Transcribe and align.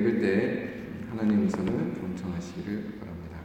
읽을 0.00 0.20
때 0.20 0.68
하나님 1.10 1.46
우선을 1.46 1.72
본청하시기를 1.72 2.98
바랍니다. 2.98 3.38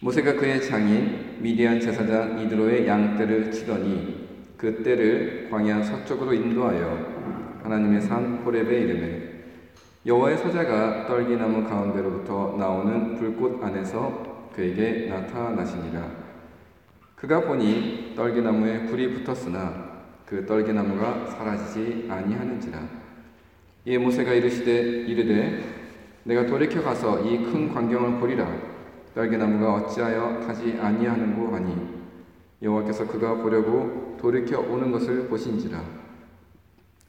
모세가 0.00 0.34
그의 0.34 0.60
장인 0.60 1.38
미디안 1.40 1.80
제사장 1.80 2.40
이드로의 2.40 2.86
양떼를 2.86 3.52
치더니 3.52 4.28
그 4.56 4.82
떼를 4.82 5.48
광야 5.50 5.82
서쪽으로 5.84 6.34
인도하여 6.34 7.60
하나님의 7.62 8.00
산 8.00 8.38
호렙에 8.38 8.80
이르매 8.80 9.22
여호와의 10.04 10.38
사자가 10.38 11.06
떨기나무 11.06 11.64
가운데로부터 11.68 12.56
나오는 12.58 13.16
불꽃 13.16 13.62
안에서 13.62 14.50
그에게 14.54 15.06
나타나시니라 15.08 16.10
그가 17.14 17.42
보니 17.42 18.14
떨기나무에 18.16 18.86
불이 18.86 19.14
붙었으나 19.14 19.98
그 20.26 20.44
떨기나무가 20.46 21.26
사라지지 21.26 22.06
아니하는지라 22.08 22.97
이에 23.84 23.98
모세가 23.98 24.32
이르시되 24.32 24.80
이르되 25.06 25.62
내가 26.24 26.44
돌이켜 26.46 26.82
가서 26.82 27.20
이 27.24 27.38
큰 27.38 27.72
광경을 27.72 28.20
보리라. 28.20 28.46
딸기나무가 29.14 29.74
어찌하여 29.74 30.40
타지 30.46 30.78
아니하는고 30.80 31.54
하니 31.54 31.74
여호와께서 32.62 33.06
그가 33.06 33.34
보려고 33.36 34.16
돌이켜 34.20 34.60
오는 34.60 34.92
것을 34.92 35.28
보신지라. 35.28 35.82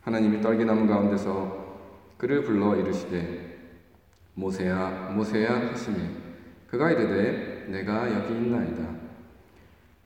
하나님이 0.01 0.41
딸기나무 0.41 0.87
가운데서 0.87 1.77
그를 2.17 2.43
불러 2.43 2.75
이르시되 2.75 3.57
모세야 4.35 5.11
모세야 5.15 5.71
하시니 5.71 5.97
그가 6.67 6.91
이르되 6.91 7.65
내가 7.67 8.09
여기 8.13 8.33
있나이다. 8.35 8.83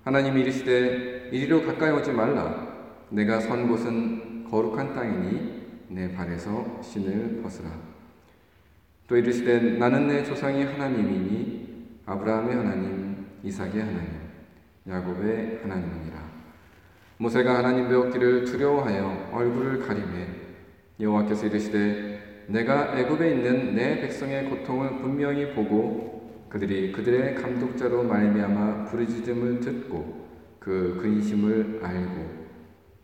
하나님이 0.04 0.42
이르시되 0.42 1.30
이리로 1.32 1.64
가까이 1.64 1.92
오지 1.92 2.12
말라. 2.12 2.74
내가 3.10 3.40
선 3.40 3.68
곳은 3.68 4.50
거룩한 4.50 4.94
땅이니 4.96 5.53
내 5.94 6.12
발에서 6.12 6.82
신을 6.82 7.42
벗으라. 7.42 7.70
또 9.08 9.16
이르시되 9.16 9.78
나는 9.78 10.08
내 10.08 10.24
조상의 10.24 10.66
하나님이니 10.66 12.02
아브라함의 12.06 12.56
하나님, 12.56 13.26
이삭의 13.44 13.80
하나님, 13.80 14.10
야곱의 14.88 15.60
하나님이니라. 15.62 16.24
모세가 17.18 17.60
하나님 17.60 17.88
배웠기를 17.90 18.44
두려워하여 18.46 19.30
얼굴을 19.32 19.80
가리매 19.80 20.28
여호와께서 21.00 21.46
이르시되 21.46 22.46
내가 22.48 22.98
애굽에 22.98 23.32
있는 23.32 23.76
내 23.76 24.02
백성의 24.02 24.50
고통을 24.50 24.98
분명히 24.98 25.54
보고 25.54 26.48
그들이 26.50 26.92
그들의 26.92 27.36
감독자로 27.36 28.04
말미암아 28.04 28.86
부르짖음을 28.86 29.60
듣고 29.60 30.28
그 30.60 30.98
근심을 31.02 31.80
알고 31.84 32.44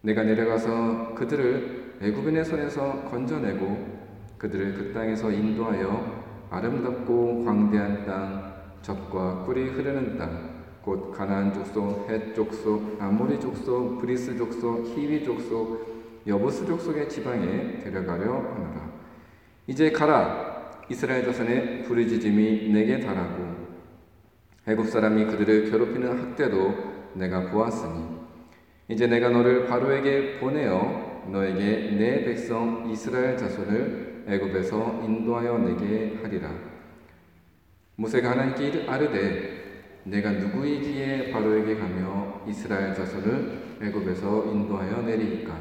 내가 0.01 0.23
내려가서 0.23 1.13
그들을 1.15 1.78
애굽인의 2.01 2.45
손에서 2.45 3.03
건져내고 3.09 3.99
그들을 4.37 4.73
그 4.73 4.93
땅에서 4.93 5.31
인도하여 5.31 6.47
아름답고 6.49 7.43
광대한 7.43 8.05
땅, 8.05 8.53
젖과 8.81 9.43
꿀이 9.45 9.69
흐르는 9.69 10.17
땅, 10.17 10.63
곧 10.81 11.11
가나안 11.11 11.53
족속, 11.53 12.09
헷 12.09 12.33
족속, 12.33 12.97
아모리 12.99 13.39
족속, 13.39 13.99
브리스 13.99 14.37
족속, 14.37 14.87
히비 14.87 15.25
족속, 15.25 16.23
여부스 16.25 16.65
족속의 16.65 17.09
지방에 17.09 17.79
데려가려 17.79 18.33
하노라. 18.33 18.91
이제 19.67 19.91
가라. 19.91 20.49
이스라엘 20.89 21.23
자손의 21.25 21.83
부르짖음이 21.83 22.69
내게 22.69 22.99
달하고 22.99 23.59
애굽 24.67 24.87
사람이 24.87 25.25
그들을 25.25 25.69
괴롭히는 25.69 26.17
학대도 26.17 26.73
내가 27.13 27.51
보았으니 27.51 28.05
이제 28.87 29.05
내가 29.05 29.29
너를 29.29 29.67
바로에게 29.67 30.39
보내어 30.39 31.08
너에게 31.31 31.91
내 31.97 32.23
백성 32.23 32.89
이스라엘 32.91 33.37
자손을 33.37 34.25
애굽에서 34.27 35.01
인도하여 35.05 35.57
내게 35.59 36.19
하리라. 36.21 36.51
모세가 37.95 38.31
하나님께 38.31 38.85
아르되 38.87 39.59
내가 40.03 40.31
누구이기에 40.31 41.31
바로에게 41.31 41.75
가며 41.75 42.43
이스라엘 42.47 42.93
자손을 42.93 43.77
애굽에서 43.81 44.51
인도하여 44.51 45.01
내리니까 45.01 45.59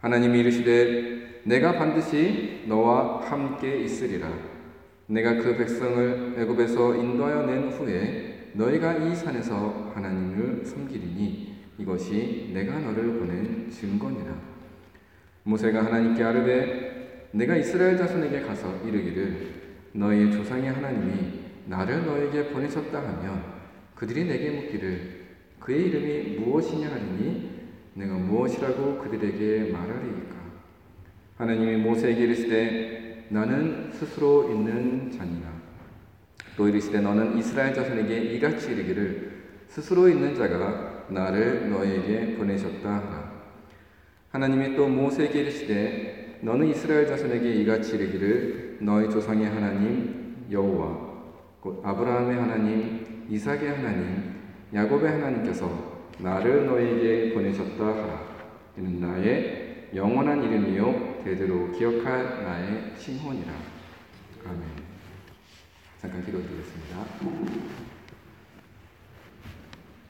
하나님이 0.00 0.40
이르시되 0.40 1.42
내가 1.44 1.72
반드시 1.78 2.64
너와 2.66 3.20
함께 3.22 3.78
있으리라. 3.82 4.28
내가 5.06 5.34
그 5.36 5.56
백성을 5.56 6.34
애굽에서 6.38 6.96
인도하여 6.96 7.46
낸 7.46 7.70
후에 7.70 8.50
너희가 8.54 8.94
이 8.94 9.14
산에서 9.14 9.92
하나님을 9.94 10.64
섬기리니 10.64 11.54
이것이 11.78 12.50
내가 12.52 12.80
너를 12.80 13.18
보낸 13.18 13.70
증거니라. 13.70 14.56
모세가 15.46 15.84
하나님께 15.84 16.24
아르되 16.24 17.28
내가 17.30 17.54
이스라엘 17.54 17.96
자손에게 17.96 18.40
가서 18.40 18.82
이르기를 18.84 19.36
너희의 19.92 20.32
조상의 20.32 20.72
하나님이 20.72 21.40
나를 21.66 22.04
너에게 22.04 22.48
보내셨다 22.48 22.98
하면 22.98 23.44
그들이 23.94 24.24
내게 24.24 24.50
묻기를 24.50 25.26
그의 25.60 25.86
이름이 25.86 26.38
무엇이냐 26.40 26.90
하리니 26.90 27.50
내가 27.94 28.14
무엇이라고 28.14 28.98
그들에게 28.98 29.70
말하리이까? 29.70 30.36
하나님이 31.38 31.76
모세에게 31.76 32.24
이르시되 32.24 33.26
나는 33.28 33.90
스스로 33.92 34.50
있는 34.50 35.12
자니라. 35.12 35.48
또 36.56 36.68
이르시되 36.68 37.00
너는 37.00 37.38
이스라엘 37.38 37.72
자손에게 37.72 38.34
이같이 38.34 38.72
이르기를 38.72 39.44
스스로 39.68 40.08
있는 40.08 40.34
자가 40.34 41.06
나를 41.08 41.70
너에게 41.70 42.36
보내셨다 42.36 42.88
하라 42.88 43.25
하나님이 44.30 44.76
또 44.76 44.88
모세에게 44.88 45.40
이르시되 45.40 46.38
너는 46.42 46.66
이스라엘 46.68 47.06
자손에게 47.06 47.54
이같이 47.54 47.96
이르기를 47.96 48.78
너희 48.80 49.10
조상의 49.10 49.46
하나님 49.46 50.46
여호와 50.50 51.06
곧 51.60 51.80
아브라함의 51.84 52.36
하나님 52.36 53.26
이삭의 53.28 53.68
하나님 53.68 54.34
야곱의 54.74 55.10
하나님께서 55.10 55.96
나를 56.18 56.66
너에게 56.66 57.34
보내셨다 57.34 57.84
하라. 57.84 58.36
이는 58.78 59.00
나의 59.00 59.88
영원한 59.94 60.42
이름이요 60.42 61.22
대대로 61.24 61.72
기억할 61.72 62.44
나의 62.44 62.92
칭혼이라. 62.98 63.52
아멘. 64.46 64.62
잠깐 66.00 66.24
기도드리겠습니다. 66.24 67.04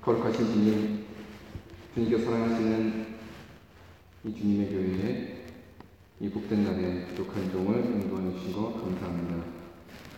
거룩하신 0.03 0.47
주님 0.47 1.05
주님께 1.95 2.19
사랑하시는 2.19 3.16
이 4.27 4.35
주님의 4.35 4.71
교회에 4.71 5.45
이 6.19 6.29
복된 6.29 6.65
날에 6.65 7.07
부족한 7.07 7.49
종을 7.53 7.77
인도해 7.85 8.33
주신 8.33 8.55
것 8.55 8.73
감사합니다. 8.73 9.45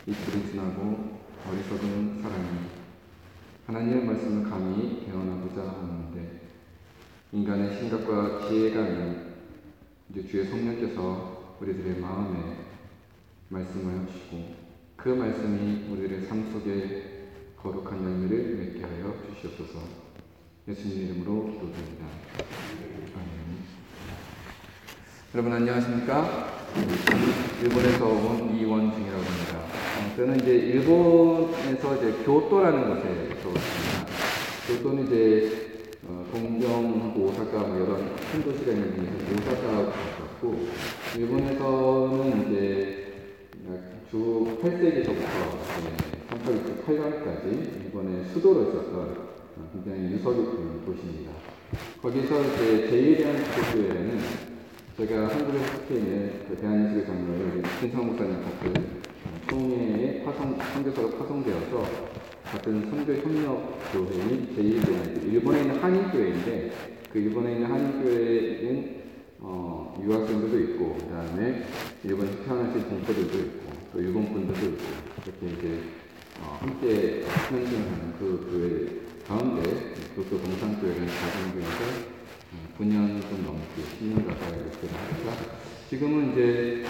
이 0.07 0.13
부르진하고 0.13 1.19
어리석은 1.47 2.23
사람이 2.23 2.49
하나님의 3.67 4.05
말씀을 4.07 4.49
감히 4.49 5.05
대언하고자 5.05 5.61
하는데 5.61 6.41
인간의 7.33 7.79
심각과 7.79 8.47
아닌 8.47 9.35
이제 10.09 10.27
주의 10.27 10.47
성령께서 10.47 11.57
우리들의 11.61 12.01
마음에 12.01 12.57
말씀을 13.51 14.07
주시고 14.07 14.55
그 14.97 15.11
말씀이 15.11 15.87
우리들의 15.91 16.27
삶 16.27 16.51
속에 16.51 17.29
거룩한 17.59 18.03
열매를 18.03 18.57
맺게 18.57 18.85
하여 18.85 19.15
주시옵소서 19.35 19.81
예수님 20.67 21.05
이름으로 21.05 21.53
기도드립니다. 21.53 22.07
여러분 25.35 25.53
안녕하십니까? 25.53 26.49
일본에서 27.63 28.07
온 28.07 28.57
이원중이라고 28.57 29.23
합니다. 29.23 29.59
어, 29.59 30.17
저는 30.17 30.41
이제 30.41 30.53
일본에서 30.53 31.97
이제 31.97 32.25
교토라는 32.25 32.89
곳에 32.89 33.29
있습니다. 33.35 33.61
교토는 34.69 35.07
이제 35.07 35.19
어, 36.07 36.25
동경하고 36.33 37.21
오사카 37.21 37.59
뭐 37.59 37.79
여러 37.79 37.97
큰 38.33 38.43
도시가 38.43 38.73
있는 38.73 38.95
중에서 38.95 39.51
오사카가 39.51 39.93
가깝고 39.93 40.67
일본에서는 41.19 42.51
이제 42.51 43.13
주 44.11 44.59
8세기서부터 44.63 45.59
1868년까지 46.31 47.85
일본의 47.85 48.25
수도로 48.33 48.63
있었던 48.63 48.95
어, 49.59 49.71
굉장히 49.75 50.11
유서 50.11 50.31
깊은 50.31 50.87
도시입니다. 50.87 51.33
거기서 52.01 52.41
이제 52.41 52.89
제일이라는 52.89 53.45
기독교회는 53.45 54.48
제가 54.99 55.29
속해 55.29 55.95
있는 55.95 56.45
그 56.49 56.57
대한민국의 56.57 57.07
장로를 57.07 57.63
신성 57.79 58.09
목사님 58.09 58.43
같은 58.43 59.01
총회에 59.49 60.25
파송, 60.25 60.59
선교사로 60.59 61.11
파송되어서 61.17 61.85
같은 62.43 62.91
선교협력교회인 62.91 64.57
제1교회, 64.57 65.33
일본에 65.33 65.61
있는 65.61 65.81
한인교회인데 65.81 66.73
그 67.13 67.19
일본에 67.21 67.53
있는 67.53 67.71
한인교회는 67.71 68.99
어, 69.39 69.95
유학생들도 70.03 70.59
있고, 70.73 70.97
그 70.99 71.15
다음에 71.15 71.63
일본에서 72.03 72.43
태어나신 72.43 72.89
동포들도 72.89 73.39
있고, 73.39 73.71
또 73.93 74.01
일본 74.01 74.33
분들도 74.33 74.67
있고, 74.67 74.85
이렇게 75.25 75.47
이제 75.47 75.81
어, 76.41 76.59
함께 76.61 77.23
현신하는 77.49 78.15
그 78.19 78.49
교회 78.51 79.29
가운데 79.29 79.95
교토 80.17 80.43
동산교회는 80.43 81.07
가정교회에서 81.07 82.19
9년 82.79 83.18
지금은 85.89 86.33
이제 86.33 86.85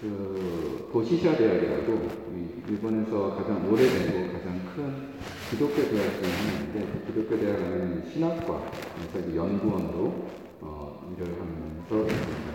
그 0.00 0.88
도시샤 0.92 1.36
대학이라고 1.36 2.08
이 2.36 2.70
일본에서 2.70 3.34
가장 3.36 3.68
오래되고 3.70 4.32
가장 4.32 4.60
큰 4.74 5.14
기독교 5.50 5.76
대학 5.76 6.22
중에 6.22 6.30
하나인데 6.30 6.92
그 6.92 7.06
기독교 7.06 7.40
대학 7.40 7.56
안에는 7.56 8.04
신학과에서 8.12 9.34
연구원으로 9.34 10.28
어, 10.60 11.14
일을 11.16 11.32
하면서 11.32 12.06
있습니다. 12.06 12.52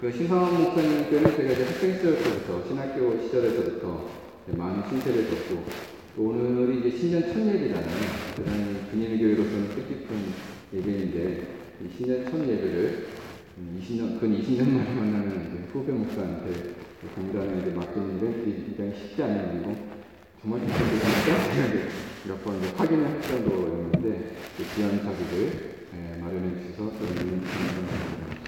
그 0.00 0.12
신성한 0.12 0.62
목사님 0.62 1.10
때는 1.10 1.36
제가 1.36 1.52
이제 1.52 1.64
학생 1.64 1.94
시절 1.94 2.22
때부터 2.22 2.64
신학교 2.68 3.20
시절에서부터 3.22 4.06
많은 4.56 4.88
신세를 4.88 5.28
졌고 5.28 5.64
또 6.16 6.22
오늘이 6.22 6.80
이제 6.80 6.96
신년 6.96 7.22
첫 7.22 7.38
예배잖아요. 7.38 7.96
대단히 8.36 8.74
분일교회로서는 8.90 9.68
뜻깊은 9.70 10.08
예배인데 10.74 11.42
이 11.42 11.57
신년 11.86 12.24
첫 12.24 12.40
예배를 12.40 13.06
음, 13.58 13.80
20년 13.80 14.18
근 14.18 14.36
20년 14.36 14.68
만에 14.68 14.94
만나는 14.94 15.68
후배 15.72 15.92
목사한테 15.92 16.74
공단을 17.14 17.60
이제 17.60 17.70
맡기는 17.70 18.20
게 18.20 18.64
굉장히 18.66 18.92
쉽지 18.98 19.22
않은 19.22 19.54
일이고 19.54 19.76
정말 20.42 20.60
괜찮겠습니까? 20.60 21.88
몇번 22.26 22.60
확인을 22.76 23.06
할 23.06 23.22
정도 23.22 23.62
였는데 23.68 24.36
그 24.56 24.64
귀한 24.74 25.02
자리를 25.02 25.78
예, 25.94 26.20
마련해 26.20 26.62
주셔서 26.62 26.90
저는 26.98 27.42
감사합니다. 27.44 28.38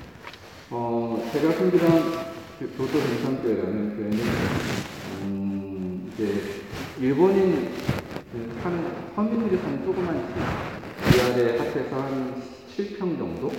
어, 0.70 1.30
제가 1.32 1.52
섬기던 1.52 2.30
그 2.58 2.74
교도 2.76 2.92
동산교회라는 2.92 3.96
교회는, 3.96 4.18
음, 5.22 6.10
이제, 6.12 6.62
일본인 7.00 7.70
그 8.32 8.60
사는, 8.62 8.84
서민들이 9.14 9.60
사는 9.60 9.84
조그만 9.84 10.28
집, 10.28 11.16
위아래 11.16 11.58
합해서 11.58 11.96
한 11.96 12.59
7평 12.80 13.18
정도? 13.18 13.50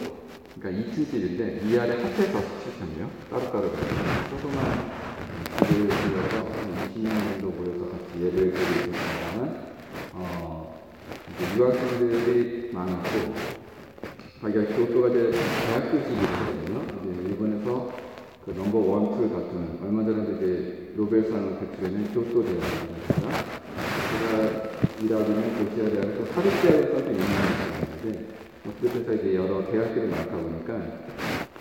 그러니까 0.59 0.91
2층 0.91 1.09
집인데, 1.09 1.61
위아래 1.63 2.01
합해서 2.01 2.39
17평이요. 2.39 3.07
따로따로. 3.29 3.71
조그만 4.29 4.91
집을 5.67 5.89
한 5.91 6.91
20명 6.93 7.41
정도 7.41 7.49
모여서 7.51 7.91
같이 7.91 8.25
예배를 8.25 8.51
드리고 8.51 8.91
있습니다만, 8.91 9.73
어, 10.13 10.81
이제 11.35 11.57
유학생들이 11.57 12.69
많았고, 12.73 13.33
자기가 14.41 14.75
교토가 14.75 15.09
이제 15.09 15.31
대학교식이거든요. 15.67 16.81
이제 17.01 17.29
일본에서 17.29 17.93
그 18.43 18.51
넘버 18.51 18.79
원, 18.79 19.15
투를 19.15 19.29
다투는 19.29 19.79
얼마 19.83 20.03
전에도 20.03 20.37
이제 20.37 20.93
노벨상을 20.95 21.59
배출하는 21.59 22.11
교토 22.11 22.43
대학입니다. 22.43 23.11
제가 24.09 24.71
일하고 24.99 25.25
있는 25.31 25.69
도시아 25.69 25.89
대학에서 25.89 26.25
사립 26.33 26.61
대학에서도 26.63 27.11
유명한 27.11 28.01
대학인데 28.01 28.40
어쨌든 28.67 29.17
이제 29.17 29.35
여러 29.35 29.65
대학들이 29.71 30.07
많다 30.07 30.37
보니까 30.37 30.79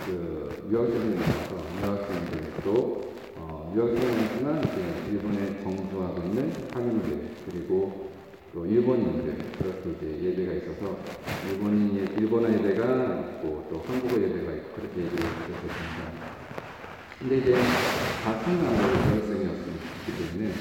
그 0.05 0.69
유학생들이 0.71 1.15
많아서 1.19 1.57
유학생들도 1.81 3.15
어, 3.37 3.73
유학생이지만 3.75 4.59
이제 4.65 5.11
일본에 5.11 5.63
정주하고 5.63 6.23
있는 6.29 6.53
한인들 6.75 7.31
그리고 7.47 8.11
또 8.53 8.67
일본인들 8.67 9.35
그렇게 9.59 9.91
이제 9.97 10.27
예배가 10.27 10.53
있어서 10.55 10.99
일본인 11.49 11.97
예, 11.97 12.21
일본어 12.21 12.53
예배가 12.53 12.85
있고 12.85 13.67
또 13.71 13.83
한국어 13.87 14.21
예배가 14.21 14.53
있고 14.53 14.73
그렇게 14.75 15.01
예배를 15.01 15.17
드렸습니다. 15.17 16.41
근데 17.19 17.39
이제 17.39 17.55
다 18.25 18.43
청소년들 18.43 18.85
유학생이었기 19.15 20.09
때문에 20.19 20.53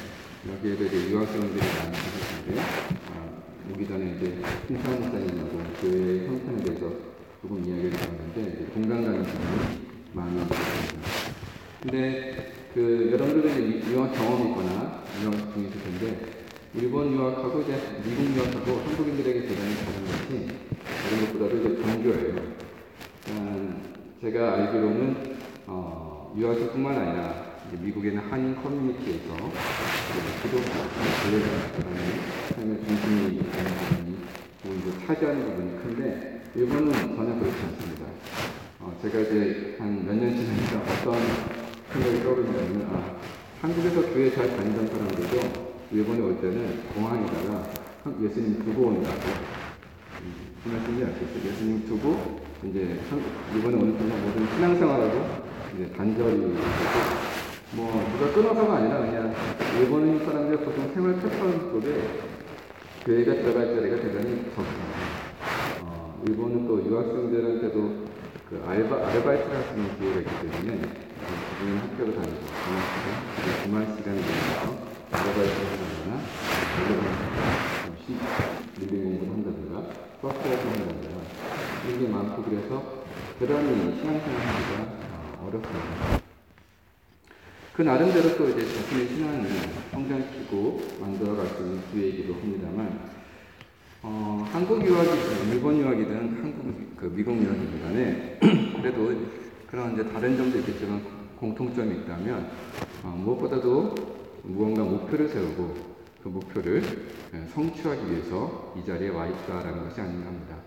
여기에도 0.53 0.85
이제 0.85 1.09
유학생들이 1.09 1.59
많이 1.59 1.91
계셨는데 1.91 2.61
아, 3.09 3.38
오기 3.71 3.87
전에 3.87 4.15
이제 4.17 4.41
신상 4.67 4.99
목사님하고 4.99 5.59
교회 5.81 6.27
형편에 6.27 6.63
대해서 6.63 6.91
조금 7.41 7.63
이야기를 7.63 7.91
들었는데 7.91 8.41
이제 8.41 8.65
공감 8.73 9.03
가는 9.03 9.23
분이 9.23 9.45
많이 10.13 10.41
있습니다. 10.41 11.07
근데 11.81 12.53
그 12.73 13.09
여러분들도 13.13 13.47
이제 13.47 13.91
유학 13.91 14.11
경험이 14.13 14.49
있거나 14.49 15.03
유학 15.21 15.33
있을 15.57 15.83
텐데 15.83 16.39
일본 16.73 17.13
유학하고 17.13 17.61
이제 17.61 17.79
미국 18.03 18.35
유학하고 18.35 18.79
한국인들에게 18.87 19.47
대단히 19.47 19.75
다른 19.75 20.05
것이 20.05 20.47
다른 21.03 21.25
것보다도 21.25 21.57
이제 21.57 21.81
종교예요. 21.81 22.35
음, 23.29 23.93
제가 24.21 24.53
알기로는 24.53 25.37
어, 25.67 26.33
유학생뿐만 26.35 26.97
아니라 26.97 27.49
미국에는 27.71 28.17
한인 28.17 28.55
커뮤니티에서 28.55 29.29
기독교, 30.41 30.63
그다음에 31.77 31.99
삶의 32.55 32.79
중심 32.85 33.08
차지하는 35.09 35.41
부분이 35.43 35.81
큰데 35.81 36.41
일본은 36.53 36.91
전혀 36.93 37.33
그렇지 37.39 37.57
않습니다. 37.65 38.05
어, 38.79 38.93
제가 39.01 39.19
이제 39.21 39.75
한 39.79 40.05
몇 40.05 40.13
년 40.13 40.29
지나니까 40.37 40.85
어떤 40.85 41.17
생각이 41.91 42.21
떠오르냐면 42.23 42.87
아, 42.93 43.17
한국에서 43.59 44.01
교회 44.13 44.29
잘 44.29 44.55
다니던 44.55 44.85
사람들도 44.87 45.69
일본에 45.91 46.19
올 46.21 46.39
때는 46.39 46.83
공항에다가 46.93 47.63
한- 48.03 48.23
예수님 48.23 48.59
두고 48.63 48.83
온다고 48.89 49.17
음, 50.21 50.33
그 50.63 50.69
말씀이 50.69 51.03
아시겠어요? 51.03 51.51
예수님 51.53 51.87
두고 51.87 52.39
이제 52.65 52.99
한- 53.09 53.23
일본에 53.55 53.77
오는 53.81 53.97
동안 53.97 54.21
모든 54.23 54.47
신앙생활하고 54.55 55.25
이제 55.73 55.91
단절이 55.97 56.37
뭐 57.71 58.05
누가 58.13 58.31
끊어서가 58.31 58.75
아니라 58.77 58.99
그냥 58.99 59.33
일본인 59.79 60.23
사람들 60.23 60.57
보통 60.57 60.91
생활 60.93 61.15
패턴 61.15 61.71
속에 61.71 62.28
교회가 63.09 63.33
들어갈 63.33 63.65
자리가 63.73 63.95
대단히 63.95 64.45
적습니다. 64.53 64.93
어, 65.81 66.21
일본은 66.27 66.67
또 66.67 66.85
유학생들한테도 66.85 68.05
그 68.47 68.63
알바, 68.67 68.95
아르바이트를 68.97 69.55
할 69.55 69.63
수 69.63 69.73
있는 69.73 69.97
기회가 69.97 70.19
있기 70.19 70.29
때문에 70.29 70.77
지금 71.57 71.77
학교를 71.79 72.13
다니고 72.13 72.37
주말 72.45 72.77
시간, 72.85 73.63
주말 73.63 73.97
시간에 73.97 74.21
대해서 74.21 74.77
아르바이트를 75.09 75.65
한다거나 75.73 76.21
아니면 76.77 77.01
밀리 78.77 79.01
공부를 79.01 79.33
한다든가 79.33 79.89
소프트웨어를 80.21 80.69
한다든가 80.69 81.17
이런 81.87 81.99
게 81.99 82.07
많고 82.09 82.43
그래서 82.43 83.03
대단히 83.39 83.97
신앙생활 83.97 84.39
하기가 84.39 84.83
어, 85.15 85.47
어렵습니다. 85.47 86.28
그 87.79 87.83
나름대로 87.83 88.35
또 88.35 88.49
이제 88.49 88.65
자신의 88.65 89.07
신앙을 89.07 89.49
성장시키고 89.91 90.81
만들어갈 90.99 91.47
수 91.47 91.61
있는 91.63 91.79
기회이기도 91.93 92.33
합니다만 92.33 92.99
어, 94.01 94.45
한국 94.51 94.85
유학이든 94.85 95.53
일본 95.53 95.77
유학이든 95.77 96.13
한국 96.13 96.97
그 96.97 97.05
미국 97.15 97.41
유학이든 97.41 97.81
간에 97.81 98.39
그래도 98.81 99.15
그런 99.71 99.93
이제 99.93 100.03
다른 100.09 100.35
점도 100.35 100.57
있겠지만 100.57 101.01
공통점이 101.37 101.99
있다면 101.99 102.51
어, 103.03 103.15
무엇보다도 103.17 103.95
무언가 104.43 104.83
목표를 104.83 105.29
세우고 105.29 105.73
그 106.21 106.27
목표를 106.27 106.83
예, 107.33 107.47
성취하기 107.53 108.11
위해서 108.11 108.73
이 108.77 108.85
자리에 108.85 109.07
와 109.07 109.25
있다라는 109.25 109.85
것이 109.85 110.01
아닌가 110.01 110.27
합니다. 110.27 110.57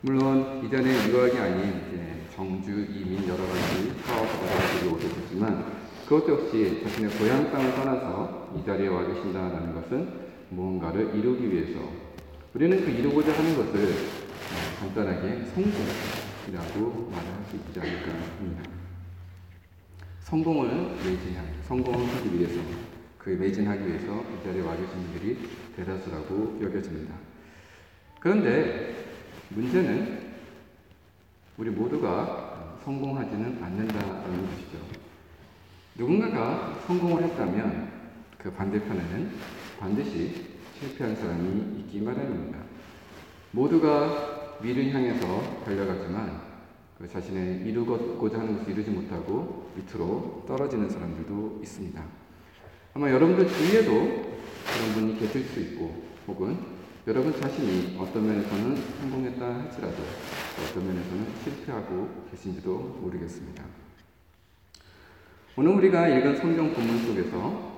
물론 0.00 0.64
이전에 0.64 1.10
유학이 1.10 1.36
아닌 1.36 1.82
이제 1.86 2.22
정주, 2.34 2.70
이민 2.70 3.28
여러 3.28 3.44
가지 3.44 3.92
사업 4.06 4.22
여러 4.22 4.58
가지를 4.58 4.92
오게 4.94 5.06
됐지만 5.06 5.75
그것도 6.06 6.40
역시 6.40 6.80
자신의 6.84 7.10
고향 7.18 7.50
땅을 7.50 7.74
떠나서 7.74 8.52
이 8.56 8.64
자리에 8.64 8.86
와 8.86 9.04
계신다는 9.06 9.74
것은 9.74 10.26
무언가를 10.50 11.16
이루기 11.16 11.50
위해서 11.50 11.80
우리는 12.54 12.80
그 12.84 12.90
이루고자 12.90 13.32
하는 13.36 13.56
것을 13.56 13.90
어, 13.90 14.78
간단하게 14.78 15.44
성공이라고 15.46 17.10
말을 17.10 17.32
할수 17.32 17.56
있지 17.56 17.80
않을까 17.80 18.12
합니다. 18.38 18.62
성공을 20.20 20.96
매진하기, 21.04 21.62
성공을 21.64 22.06
하기 22.14 22.38
위해서 22.38 22.60
그 23.18 23.30
매진하기 23.30 23.86
위해서 23.88 24.22
이 24.22 24.44
자리에 24.44 24.62
와 24.62 24.76
계신 24.76 24.92
분들이 24.94 25.38
대다수라고 25.74 26.60
여겨집니다. 26.62 27.14
그런데 28.20 28.94
문제는 29.48 30.20
우리 31.56 31.70
모두가 31.70 32.78
성공하지는 32.84 33.58
않는다는 33.60 34.46
것이죠. 34.46 34.85
누군가가 35.98 36.78
성공을 36.86 37.22
했다면 37.24 37.90
그 38.38 38.52
반대편에는 38.52 39.30
반드시 39.80 40.46
실패한 40.78 41.16
사람이 41.16 41.80
있기 41.80 42.02
마련입니다. 42.02 42.58
모두가 43.52 44.58
위를 44.60 44.92
향해서 44.92 45.62
달려가지만 45.64 46.40
그 46.98 47.08
자신의 47.08 47.66
이루고자 47.66 48.38
하는 48.38 48.58
것을 48.58 48.72
이루지 48.72 48.90
못하고 48.90 49.70
밑으로 49.74 50.44
떨어지는 50.46 50.88
사람들도 50.88 51.60
있습니다. 51.62 52.02
아마 52.94 53.10
여러분들 53.10 53.48
주위에도 53.48 53.90
그런 53.92 54.92
분이 54.94 55.18
계실 55.18 55.44
수 55.44 55.60
있고 55.60 56.04
혹은 56.26 56.58
여러분 57.06 57.32
자신이 57.40 57.96
어떤 57.98 58.26
면에서는 58.26 58.76
성공했다 59.00 59.46
할지라도 59.46 60.02
어떤 60.62 60.86
면에서는 60.86 61.26
실패하고 61.44 62.26
계신지도 62.30 62.98
모르겠습니다. 63.00 63.85
오늘 65.58 65.72
우리가 65.72 66.06
읽은 66.08 66.36
성경 66.36 66.70
본문 66.74 66.98
속에서 67.06 67.72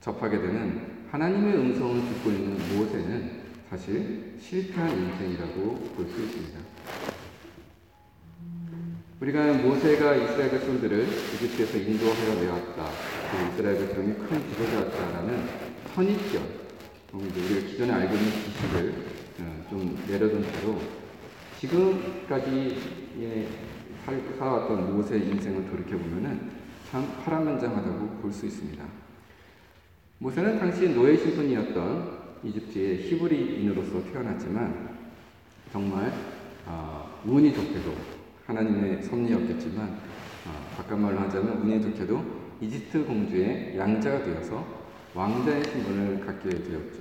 접하게 0.00 0.38
되는 0.40 1.04
하나님의 1.10 1.54
음성을 1.56 2.00
듣고 2.00 2.30
있는 2.30 2.52
모세는 2.78 3.42
사실 3.68 4.34
실패한 4.40 4.90
인생이라고 4.90 5.74
볼 5.96 6.06
수 6.08 6.22
있습니다. 6.22 6.60
우리가 9.20 9.52
모세가 9.54 10.14
이스라엘 10.16 10.50
백성들을 10.50 11.08
이집트에서 11.08 11.78
인도하여 11.78 12.40
내왔다. 12.42 12.84
그 13.30 13.52
이스라엘 13.52 13.78
백성이 13.78 14.14
큰 14.14 14.48
지도자였다라는 14.50 15.48
선입견, 15.94 16.42
우리가 17.14 17.66
기존에 17.66 17.92
알고 17.92 18.14
있는 18.14 18.30
지식을 18.30 18.94
어, 19.40 19.66
좀 19.70 20.04
내려둔 20.06 20.44
채로 20.52 20.78
지금까지 21.58 22.78
예, 23.20 23.48
살- 24.04 24.22
살아왔던 24.38 24.94
모세의 24.96 25.28
인생을 25.28 25.66
돌이켜 25.70 25.96
보면은 25.96 26.50
참 26.90 27.06
파란만장하다고 27.24 28.06
볼 28.20 28.32
수 28.32 28.46
있습니다. 28.46 28.84
모세는 30.18 30.58
당시 30.58 30.88
노예 30.90 31.16
신분이었던 31.16 32.24
이집트의 32.44 32.98
히브리인으로서 33.08 34.04
태어났지만 34.12 34.90
정말 35.72 36.12
아, 36.66 37.04
운이 37.24 37.52
좋게도 37.54 37.94
하나님의 38.46 39.02
섭리였겠지만 39.02 39.88
아, 40.46 40.76
바깥말로 40.76 41.18
하자면 41.20 41.58
운이 41.62 41.82
좋게도 41.82 42.44
이집트 42.60 43.04
공주의 43.04 43.76
양자가 43.76 44.22
되어서 44.24 44.64
왕자의 45.14 45.64
신분을 45.64 46.24
갖게 46.24 46.48
되었죠. 46.50 47.00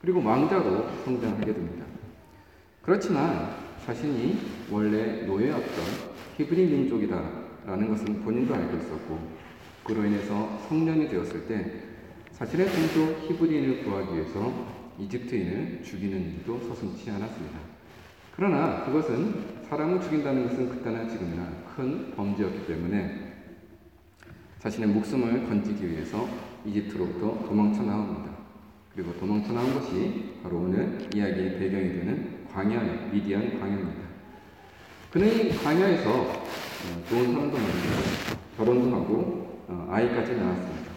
그리고 0.00 0.22
왕자로 0.22 0.88
성장하게 1.04 1.52
됩니다. 1.52 1.84
그렇지만 2.82 3.54
자신이 3.84 4.38
원래 4.70 5.22
노예였던 5.26 6.13
히브리 6.36 6.66
민족이다라는 6.66 7.88
것은 7.88 8.22
본인도 8.22 8.54
알고 8.54 8.76
있었고 8.76 9.18
그로 9.84 10.04
인해서 10.04 10.58
성년이 10.68 11.08
되었을 11.08 11.46
때 11.46 11.72
자신의 12.32 12.66
동족 12.66 13.30
히브리인을 13.30 13.84
구하기 13.84 14.14
위해서 14.14 14.66
이집트인을 14.98 15.82
죽이는 15.82 16.36
일도 16.36 16.58
서슴지 16.60 17.10
않았습니다. 17.10 17.58
그러나 18.34 18.84
그것은 18.84 19.62
사람을 19.68 20.00
죽인다는 20.00 20.48
것은 20.48 20.68
그때나 20.68 21.08
지금이나 21.08 21.48
큰 21.76 22.12
범죄였기 22.16 22.66
때문에 22.66 23.34
자신의 24.58 24.88
목숨을 24.88 25.46
건지기 25.46 25.88
위해서 25.90 26.28
이집트로부터 26.64 27.46
도망쳐 27.46 27.82
나옵니다. 27.82 28.34
그리고 28.94 29.12
도망쳐 29.18 29.52
나온 29.52 29.74
것이 29.74 30.34
바로 30.42 30.58
오늘 30.60 31.08
이야기의 31.14 31.58
배경이 31.58 31.92
되는 31.92 32.46
광야의 32.52 33.10
미디안 33.12 33.60
광야입니다. 33.60 34.03
그는 35.14 35.46
이 35.46 35.56
광야에서 35.56 36.10
어, 36.10 37.04
좋은 37.08 37.32
사람도 37.32 37.56
만나고 37.56 38.02
결혼도 38.56 38.96
하고 38.96 39.64
어, 39.68 39.88
아이까지 39.88 40.34
낳았습니다. 40.34 40.90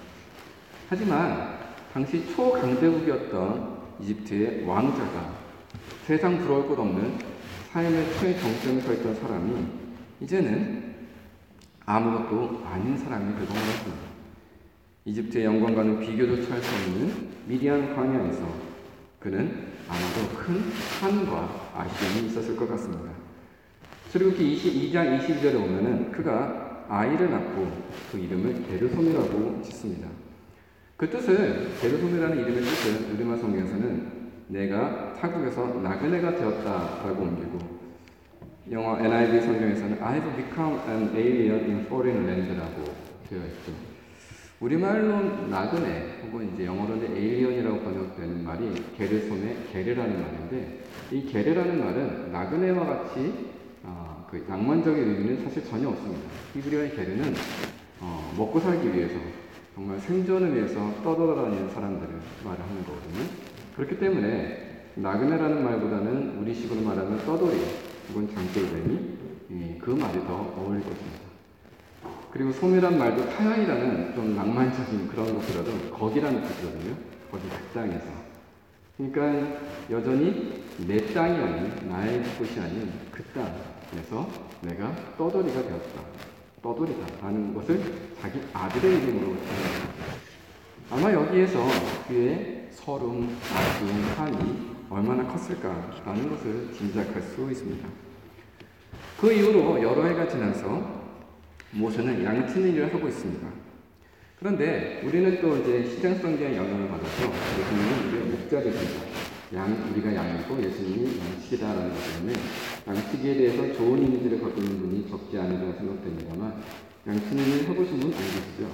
하지만 0.90 1.60
당시 1.94 2.26
초강대국이었던 2.36 3.78
이집트의 4.02 4.66
왕자가 4.66 5.34
세상 6.08 6.40
부러울 6.40 6.68
것 6.68 6.80
없는 6.80 7.20
삶의 7.72 8.14
최정점에 8.16 8.82
서 8.82 8.94
있던 8.94 9.14
사람이 9.14 9.68
이제는 10.22 10.96
아무것도 11.86 12.66
아닌 12.66 12.98
사람이 12.98 13.36
되고 13.36 13.54
말았습니다. 13.54 14.08
이집트의 15.06 15.46
영광과는 15.46 16.00
비교조차 16.00 16.56
할 16.56 16.62
수 16.64 16.74
없는 16.74 17.30
미디안 17.46 17.96
광야에서 17.96 18.48
그는 19.20 19.74
아마도 19.88 20.36
큰 20.36 20.72
한과 21.02 21.70
아쉬움이 21.76 22.30
있었을 22.30 22.56
것 22.58 22.68
같습니다. 22.68 23.17
출애굽기 24.10 24.92
22장 24.92 25.20
22절에 25.20 25.54
보면은 25.54 26.12
그가 26.12 26.86
아이를 26.90 27.30
낳고 27.30 27.68
그 28.12 28.18
이름을 28.18 28.64
게르솜이라고 28.68 29.62
짓습니다. 29.62 30.08
그 30.96 31.10
뜻은 31.10 31.80
게르솜이라는 31.82 32.40
이름의 32.40 32.62
뜻은 32.62 33.16
우리말 33.16 33.38
성경에서는 33.38 34.18
내가 34.48 35.14
타국에서 35.14 35.82
나그네가 35.82 36.36
되었다라고 36.36 37.22
옮기고 37.22 37.78
영어 38.72 38.98
NIV 39.00 39.42
성경에서는 39.42 40.00
I've 40.00 40.36
become 40.36 40.80
an 40.88 41.16
alien 41.16 41.66
in 41.66 41.80
foreign 41.82 42.28
land라고 42.28 42.84
되어 43.30 43.40
있죠. 43.40 43.74
우리말로 44.60 45.48
나그네 45.48 46.22
혹은 46.24 46.52
이제 46.54 46.66
영어로는 46.66 47.16
에일리언이라고 47.16 47.80
번역되는 47.80 48.44
말이 48.44 48.74
게르솜의 48.98 49.58
게르라는 49.72 50.22
말인데 50.22 50.84
이 51.12 51.26
게르라는 51.28 51.80
말은 51.80 52.32
나그네와 52.32 52.86
같이 52.86 53.18
어, 53.20 53.57
그 54.30 54.44
낭만적인 54.48 55.02
의미는 55.02 55.44
사실 55.44 55.64
전혀 55.64 55.88
없습니다. 55.90 56.30
히브리어의 56.54 56.96
게르는 56.96 57.34
어, 58.02 58.34
먹고 58.38 58.60
살기 58.60 58.94
위해서 58.94 59.16
정말 59.74 60.00
생존을 60.00 60.54
위해서 60.56 60.94
떠돌아다니는 61.04 61.70
사람들을 61.70 62.14
말하는 62.44 62.86
거거든요. 62.86 63.26
그렇기 63.76 64.00
때문에 64.00 64.92
나그네라는 64.96 65.64
말보다는 65.64 66.40
우리식으로 66.40 66.82
말하면 66.82 67.20
떠돌이 67.26 67.58
혹은 68.10 68.28
장돌뱀이 68.34 69.18
예, 69.52 69.78
그 69.80 69.92
말이 69.92 70.20
더 70.26 70.34
어울릴 70.58 70.82
것입니다. 70.82 71.28
그리고 72.32 72.52
솜이란 72.52 72.98
말도 72.98 73.30
타양이라는 73.30 74.14
좀 74.14 74.36
낭만적인 74.36 75.08
그런 75.08 75.36
것보다도 75.36 75.92
거기라는 75.92 76.42
뜻이거든요. 76.44 76.96
거기 77.32 77.44
그 77.48 77.80
땅에서. 77.80 78.06
그러니까 78.98 79.60
여전히 79.90 80.64
내 80.86 80.98
땅이 81.14 81.38
아닌 81.38 81.90
나의 81.90 82.24
곳이 82.38 82.60
아닌 82.60 82.92
그 83.12 83.24
땅 83.34 83.77
에서 83.96 84.30
내가 84.62 84.94
떠돌이가 85.18 85.62
되었다. 85.62 86.02
떠돌이다라는 86.62 87.54
것을 87.54 87.82
자기 88.22 88.42
아들의 88.54 88.98
이름으로 88.98 89.36
정합니다. 89.38 89.98
아마 90.90 91.14
여기에서 91.14 91.66
그의 92.08 92.68
서름, 92.72 93.38
아쉬움, 93.54 94.04
한이 94.18 94.78
얼마나 94.90 95.26
컸을까라는 95.28 96.30
것을 96.30 96.74
짐작할 96.74 97.22
수 97.22 97.50
있습니다. 97.50 97.88
그 99.20 99.32
이후로 99.32 99.82
여러 99.82 100.06
해가 100.06 100.28
지나서 100.28 101.06
모세는 101.72 102.24
양치는 102.24 102.74
일을 102.74 102.94
하고 102.94 103.08
있습니다. 103.08 103.48
그런데 104.40 105.02
우리는 105.04 105.42
또 105.42 105.58
이제 105.58 105.84
시장성경의 105.86 106.58
영향을 106.58 106.90
받아서 106.90 107.32
우리의 108.12 108.24
목자들입니다. 108.26 109.27
양, 109.54 109.72
우리가 109.92 110.14
양이고 110.14 110.62
예수님이 110.62 111.20
양치기다라는 111.20 111.90
것 111.90 111.96
때문에 112.14 112.34
양치기에 112.86 113.34
대해서 113.36 113.74
좋은 113.74 114.04
이미지를 114.04 114.42
갖고 114.42 114.60
있는 114.60 114.80
분이 114.80 115.10
적지 115.10 115.38
않으리라 115.38 115.72
생각됩니다만 115.72 116.62
양치는 117.08 117.44
일 117.46 117.70
해보신 117.70 118.00
분안 118.00 118.12
계시죠? 118.12 118.70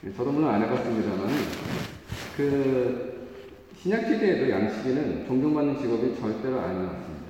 네, 0.00 0.12
저도 0.16 0.32
물론 0.32 0.48
안 0.48 0.62
해봤습니다만 0.62 1.28
그 2.38 3.28
신약시대에도 3.82 4.50
양치기는 4.50 5.26
존경받는 5.26 5.78
직업이 5.78 6.18
절대로 6.18 6.60
아니었습니다. 6.60 7.22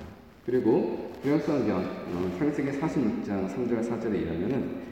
그리고 0.45 1.11
구약성경 1.21 1.77
어, 1.79 2.35
창세기 2.39 2.79
46장 2.79 3.53
3절 3.53 3.89
4절에 3.89 4.13
의하면은 4.13 4.83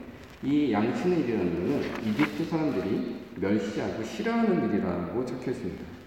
이 0.42 0.72
양치는 0.72 1.20
일이라는 1.20 1.54
것은 1.54 2.06
이집트 2.06 2.44
사람들이 2.44 3.16
멸시하고 3.36 4.02
싫어하는 4.02 4.68
일이라고 4.68 5.24
적혀 5.24 5.52
있습니다. 5.52 6.01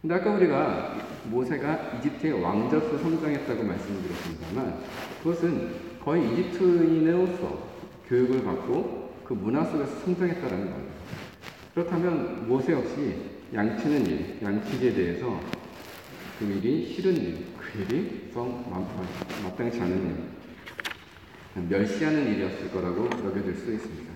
근데 0.00 0.14
아까 0.14 0.30
우리가 0.34 0.96
모세가 1.24 1.98
이집트의 1.98 2.40
왕자로 2.40 2.98
성장했다고 2.98 3.64
말씀드렸습니다만 3.64 4.80
그것은 5.22 5.70
거의 6.04 6.32
이집트인으로서 6.32 7.68
교육을 8.08 8.44
받고 8.44 9.12
그 9.24 9.32
문화 9.34 9.64
속에서 9.64 9.92
성장했다는 10.00 10.70
겁니다. 10.70 10.94
그렇다면 11.74 12.48
모세 12.48 12.72
역시 12.72 13.16
양치는 13.52 14.06
일, 14.06 14.38
양치기에 14.42 14.92
대해서 14.94 15.40
그 16.38 16.44
일이 16.44 16.94
싫은 16.94 17.16
일, 17.16 17.46
그 17.58 17.80
일이 17.82 18.30
성 18.32 18.64
마- 18.70 18.86
마땅치 19.48 19.80
않은 19.80 20.30
일, 21.56 21.68
멸시하는 21.68 22.26
일이었을 22.34 22.70
거라고 22.70 23.04
여겨질 23.06 23.56
수 23.56 23.72
있습니다. 23.72 24.12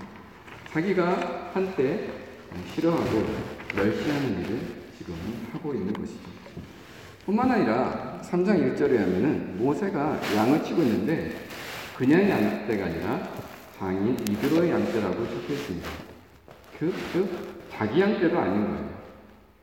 자기가 0.73 1.51
한때 1.53 2.09
싫어하고 2.75 3.27
멸시하는 3.75 4.45
일을 4.45 4.82
지금 5.03 5.17
하고 5.53 5.75
있는 5.75 5.93
것이죠. 5.93 6.21
뿐만 7.27 7.51
아니라 7.51 8.21
3장 8.23 8.77
1절에 8.77 8.97
하면은 8.99 9.59
모세가 9.59 10.21
양을 10.37 10.63
치고 10.63 10.83
있는데 10.83 11.33
그냥 11.97 12.29
양떼가 12.29 12.85
아니라 12.85 13.29
장인 13.79 14.17
이드로의 14.21 14.71
양떼라고 14.71 15.27
적혀 15.27 15.55
있습니다. 15.55 15.91
그, 16.79 16.93
그 17.13 17.55
자기 17.71 18.01
양떼도 18.01 18.39
아닌 18.39 18.67
거예요. 18.69 18.93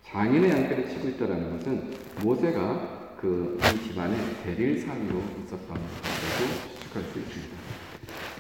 장인의 0.06 0.52
양떼를 0.52 0.90
치고 0.90 1.08
있다는 1.10 1.58
것은 1.58 1.94
모세가 2.22 3.16
그이 3.20 3.88
집안의 3.88 4.18
대릴 4.44 4.80
사위로 4.80 5.22
있었던 5.46 5.68
것으로 5.68 6.48
추측할 6.80 7.04
수 7.04 7.20
있습니다. 7.20 7.58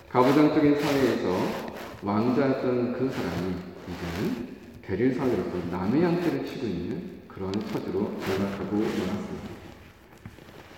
가부장적인 0.09 0.79
사회에서 0.79 1.37
왕자였던 2.01 2.93
그 2.93 3.09
사람이 3.09 3.55
이제는 3.87 4.58
대릴 4.89 5.13
사위로서 5.13 5.51
남의 5.69 6.01
양떼를 6.01 6.43
치고 6.47 6.65
있는 6.65 7.21
그런 7.27 7.51
처지로 7.51 8.11
전락하고 8.25 8.75
말았습니다. 8.75 9.49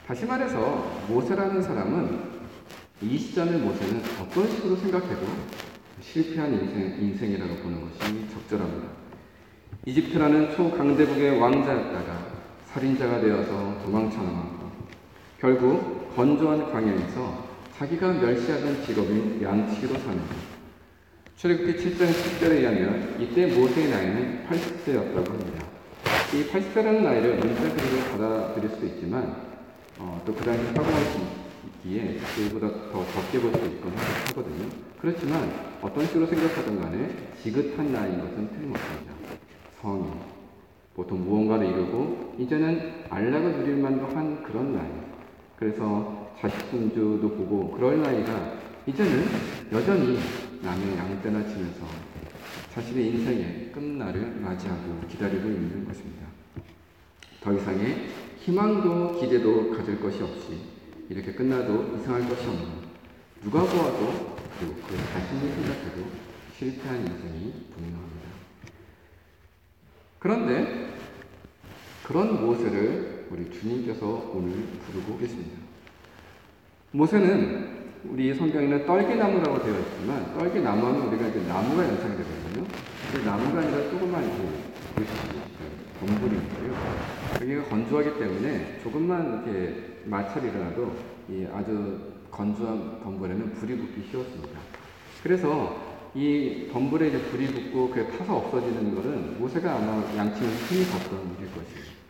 다시 0.06 0.26
말해서 0.26 1.06
모세라는 1.08 1.62
사람은 1.62 2.20
이 3.04 3.18
시점의 3.18 3.60
모세는 3.60 4.02
어떤 4.22 4.52
식으로 4.52 4.76
생각해도 4.76 5.26
실패한 6.02 6.54
인생, 6.54 7.02
인생이라고 7.02 7.56
보는 7.56 7.82
것이 7.84 8.28
적절합니다. 8.34 8.90
이집트라는 9.86 10.58
초강대국의 10.58 11.40
왕자였다가 11.40 12.28
살인자가 12.66 13.22
되어서 13.22 13.82
도망쳐 13.82 14.22
나왔고 14.22 14.72
결국 15.40 16.14
건조한 16.18 16.70
광야에서 16.70 17.48
자기가 17.78 18.12
멸시하던 18.12 18.84
직업인 18.84 19.42
양치기로 19.42 19.98
사는 20.00 20.18
것. 20.18 20.61
출애굽기 21.42 21.74
7장 21.74 22.06
10절에 22.06 22.52
의하면 22.52 23.20
이때 23.20 23.48
모세의 23.48 23.90
나이는 23.90 24.46
80세였다고 24.48 25.28
합니다. 25.28 25.66
이 26.36 26.44
80세라는 26.46 27.02
나이를 27.02 27.38
문자적으로 27.38 28.12
받아들일 28.12 28.70
수도 28.70 28.86
있지만 28.86 29.38
어, 29.98 30.22
또그 30.24 30.46
당시 30.46 30.64
사고할 30.66 31.04
수 31.06 31.20
있기에 31.66 32.20
그보다 32.36 32.92
더 32.92 33.04
적게 33.08 33.40
볼 33.40 33.52
수도 33.54 33.66
있건 33.66 33.92
하거든요. 34.28 34.70
그렇지만 35.00 35.52
어떤 35.82 36.06
식으로 36.06 36.28
생각하든 36.28 36.80
간에 36.80 37.10
지긋한 37.42 37.92
나이인 37.92 38.20
것은 38.20 38.52
틀림없습니다. 38.52 39.14
성인, 39.82 40.12
보통 40.94 41.24
무언가를 41.24 41.66
이루고 41.70 42.36
이제는 42.38 43.06
안락을 43.10 43.54
누릴 43.54 43.78
만도 43.78 44.06
한 44.16 44.44
그런 44.44 44.74
나이. 44.74 44.92
그래서 45.58 46.36
자식 46.40 46.60
손주도 46.70 47.28
보고 47.32 47.72
그럴 47.72 48.00
나이가 48.00 48.54
이제는 48.86 49.26
여전히 49.72 50.20
남의 50.62 50.98
양떼나 50.98 51.48
치면서 51.48 51.86
자신의 52.74 53.08
인생의 53.08 53.72
끝날을 53.72 54.36
맞이하고 54.42 55.02
기다리고 55.08 55.50
있는 55.50 55.86
것입니다. 55.86 56.28
더 57.42 57.54
이상의 57.54 58.10
희망도 58.40 59.20
기대도 59.20 59.72
가질 59.72 60.00
것이 60.00 60.22
없이 60.22 60.60
이렇게 61.10 61.34
끝나도 61.34 61.98
이상할 61.98 62.28
것이 62.30 62.48
없는 62.48 62.92
누가 63.42 63.64
보아도 63.64 64.36
그리고 64.60 64.76
그 64.88 64.96
자신이 64.96 65.52
생각해도 65.52 66.06
실패한 66.58 67.00
인생이 67.00 67.66
분명합니다. 67.74 68.30
그런데 70.20 70.94
그런 72.04 72.46
모세를 72.46 73.28
우리 73.32 73.50
주님께서 73.52 74.32
오늘 74.34 74.52
부르고 74.86 75.18
계십니다. 75.18 75.58
모세는 76.92 77.81
우리 78.04 78.34
성경에는 78.34 78.86
떨기나무라고 78.86 79.64
되어 79.64 79.80
있지만 79.80 80.34
떨기나무 80.38 80.88
하면 80.88 81.08
우리가 81.08 81.28
이제 81.28 81.40
나무가 81.48 81.84
연상이 81.84 82.18
되거든요. 82.18 82.66
근데 83.12 83.26
나무가 83.26 83.60
아니라 83.60 83.90
조그만 83.92 84.24
그 84.96 85.06
덤불인데요. 86.00 86.74
여기가 87.42 87.64
건조하기 87.66 88.20
때문에 88.20 88.80
조금만 88.82 89.44
이렇게 89.46 90.00
마찰이 90.06 90.48
일어나도 90.48 90.96
이 91.30 91.46
아주 91.54 92.00
건조한 92.32 93.02
덤불에는 93.04 93.54
불이 93.54 93.78
붙기 93.78 94.10
쉬웠습니다. 94.10 94.60
그래서 95.22 95.92
이 96.16 96.70
덤불에 96.74 97.10
이제 97.10 97.20
불이 97.20 97.48
붙고 97.48 97.92
그 97.92 98.18
타서 98.18 98.36
없어지는 98.36 98.96
것은 98.96 99.40
모세가 99.40 99.76
아마 99.76 100.04
양치는 100.18 100.50
힘이 100.50 100.86
봤던 100.88 101.36
일일 101.38 101.52
것이에요. 101.52 102.02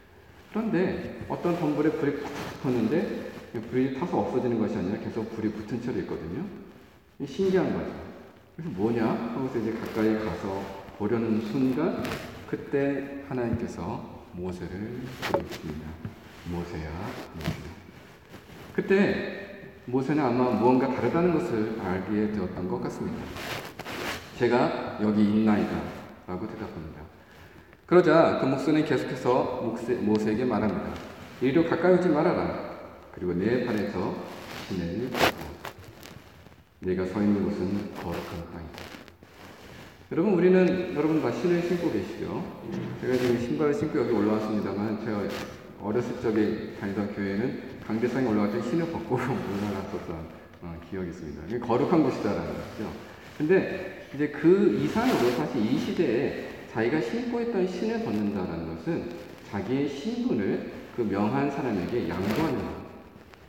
그런데 0.52 1.20
어떤 1.28 1.58
덤불에 1.60 1.92
불이 1.92 2.22
팍 2.22 2.32
붙었는데 2.62 3.31
불이 3.60 4.00
타서 4.00 4.18
없어지는 4.18 4.60
것이 4.60 4.78
아니라 4.78 5.00
계속 5.00 5.30
불이 5.36 5.52
붙은 5.52 5.82
채로 5.82 6.00
있거든요. 6.00 6.46
신기한 7.26 7.74
거죠. 7.74 7.92
그래서 8.56 8.72
뭐냐? 8.72 9.06
하고서 9.06 9.60
이제 9.60 9.74
가까이 9.74 10.14
가서 10.18 10.62
보려는 10.98 11.42
순간 11.42 12.04
그때 12.48 13.24
하나님께서 13.28 14.24
모세를 14.34 15.02
부르십니다. 15.22 15.88
모세야, 16.50 16.90
모세야. 17.36 17.72
그때 18.74 19.42
모세는 19.86 20.24
아마 20.24 20.52
무언가 20.52 20.88
다르다는 20.94 21.34
것을 21.34 21.80
알게 21.82 22.32
되었던 22.32 22.68
것 22.68 22.82
같습니다. 22.84 23.18
제가 24.38 25.00
여기 25.02 25.24
있나이다. 25.24 25.82
라고 26.28 26.48
대답합니다. 26.48 27.02
그러자 27.86 28.40
그 28.40 28.46
목수는 28.46 28.86
계속해서 28.86 29.76
모세에게 30.02 30.46
말합니다. 30.46 30.94
이리로 31.42 31.68
가까이 31.68 31.94
오지 31.96 32.08
말아라. 32.10 32.71
그리고 33.14 33.34
내 33.34 33.66
발에서 33.66 34.16
신을 34.68 35.10
벗어. 35.12 35.32
내가 36.80 37.06
서 37.06 37.22
있는 37.22 37.44
곳은 37.44 37.94
거룩한 37.96 38.52
땅이다. 38.52 38.92
여러분 40.12 40.34
우리는 40.34 40.96
여러분 40.96 41.22
다 41.22 41.32
신을 41.32 41.62
신고 41.62 41.92
계시죠? 41.92 42.44
제가 43.02 43.14
지금 43.16 43.40
신발을 43.40 43.74
신고 43.74 44.00
여기 44.00 44.12
올라왔습니다만 44.12 45.06
제가 45.06 45.24
어렸을 45.82 46.22
적에 46.22 46.74
다니던 46.80 47.16
교회는 47.16 47.62
강대상에 47.86 48.28
올라갈 48.28 48.52
때 48.52 48.70
신을 48.70 48.92
벗고 48.92 49.16
올라갔었던 49.20 50.42
어, 50.64 50.82
기억이 50.90 51.10
있습니다. 51.10 51.66
거룩한 51.66 52.04
곳이다라는 52.04 52.48
거죠. 52.48 52.92
근데 53.38 54.08
이제 54.14 54.28
그 54.30 54.80
이상으로 54.84 55.32
사실 55.32 55.66
이 55.66 55.78
시대에 55.80 56.50
자기가 56.74 57.02
신고 57.02 57.42
있던 57.42 57.68
신을 57.68 58.04
벗는다라는 58.04 58.76
것은 58.76 59.10
자기의 59.50 59.90
신분을 59.90 60.72
그 60.96 61.02
명한 61.02 61.52
사람에게 61.52 62.10
양보하는 62.10 62.81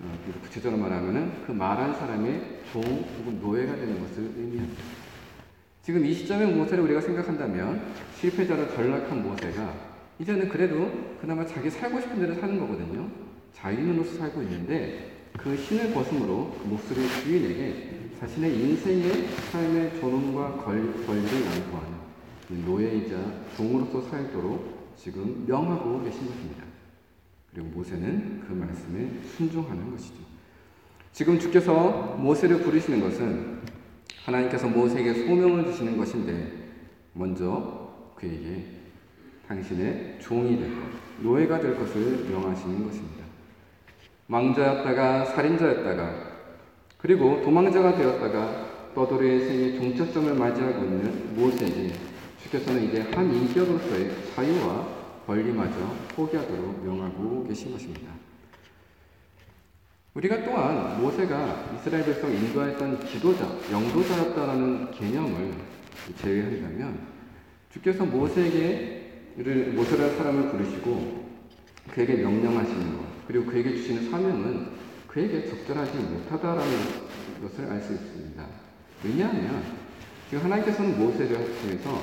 어, 0.03 0.19
구체적으로 0.43 0.81
말하면은 0.81 1.45
그 1.47 1.53
말한 1.53 1.95
사람의 1.95 2.63
종 2.73 2.83
혹은 2.83 3.41
노예가 3.41 3.77
되는 3.77 4.01
것을 4.01 4.33
의미합니다. 4.37 4.83
지금 5.83 6.05
이 6.05 6.13
시점의 6.13 6.49
모세를 6.49 6.85
우리가 6.85 7.01
생각한다면 7.01 7.83
실패자로 8.19 8.75
전락한 8.75 9.23
모세가 9.23 9.93
이제는 10.19 10.49
그래도 10.49 11.17
그나마 11.21 11.45
자기 11.45 11.71
살고 11.71 12.01
싶은 12.01 12.21
대로 12.21 12.35
사는 12.35 12.59
거거든요. 12.59 13.09
자유인으로서 13.53 14.17
살고 14.19 14.43
있는데 14.43 15.29
그 15.37 15.57
신을 15.57 15.93
벗음으로 15.93 16.57
그 16.63 16.69
목소리의 16.69 17.09
주인에게 17.09 18.11
자신의 18.21 18.55
인생의 18.55 19.29
삶의 19.51 20.01
존엄과 20.01 20.59
권리를 20.59 21.47
양보하는 21.47 22.03
노예이자 22.65 23.17
종으로서 23.57 24.03
살도록 24.09 24.95
지금 24.97 25.45
명하고 25.47 26.05
계신 26.05 26.27
것입니다. 26.27 26.62
그리고 27.53 27.69
모세는 27.69 28.41
그 28.47 28.53
말씀에 28.53 29.09
순종하는 29.37 29.91
것이죠. 29.91 30.15
지금 31.13 31.39
주께서 31.39 32.17
모세를 32.19 32.61
부르시는 32.63 33.01
것은 33.01 33.61
하나님께서 34.25 34.69
모세에게 34.69 35.27
소명을 35.27 35.67
주시는 35.67 35.99
것인데 35.99 36.53
먼저 37.13 38.13
그에게 38.17 38.65
당신의 39.47 40.19
종이 40.21 40.59
될 40.59 40.71
것, 40.75 40.81
노예가 41.21 41.61
될 41.61 41.77
것을 41.77 42.25
명하시는 42.31 42.87
것입니다. 42.87 43.25
망자였다가 44.29 45.27
살인자였다가 45.27 46.33
그리고 46.97 47.43
도망자가 47.43 47.97
되었다가 47.97 48.93
떠돌이의 48.95 49.41
생의 49.41 49.77
종착점을 49.77 50.35
맞이하고 50.35 50.85
있는 50.85 51.35
모세에게 51.35 51.93
주께서는 52.43 52.85
이제 52.85 53.03
한 53.13 53.35
인격으로서의 53.35 54.11
자유와 54.35 55.02
권리마저 55.27 55.77
포기하도록 56.15 56.85
명하고 56.85 57.47
계신 57.47 57.73
것입니다. 57.73 58.13
우리가 60.15 60.45
또한 60.45 61.01
모세가 61.01 61.75
이스라엘 61.77 62.05
백성 62.05 62.31
인도했던 62.31 63.07
지도자, 63.07 63.47
영도자였다라는 63.71 64.91
개념을 64.91 65.53
제외한다면 66.21 67.07
주께서 67.71 68.05
모세에게 68.05 69.33
모세라는 69.75 70.17
사람을 70.19 70.51
부르시고 70.51 71.31
그에게 71.91 72.17
명령하시는 72.17 72.97
것 72.99 73.05
그리고 73.27 73.47
그에게 73.47 73.75
주시는 73.75 74.11
사명은 74.11 74.73
그에게 75.09 75.47
적절하지 75.47 75.97
못하다라는 75.99 76.73
것을 77.43 77.71
알 77.71 77.81
수 77.81 77.95
있습니다. 77.95 78.47
왜냐하면 79.05 79.82
하나님께서는 80.39 80.99
모세를 80.99 81.37
통해서 81.61 82.01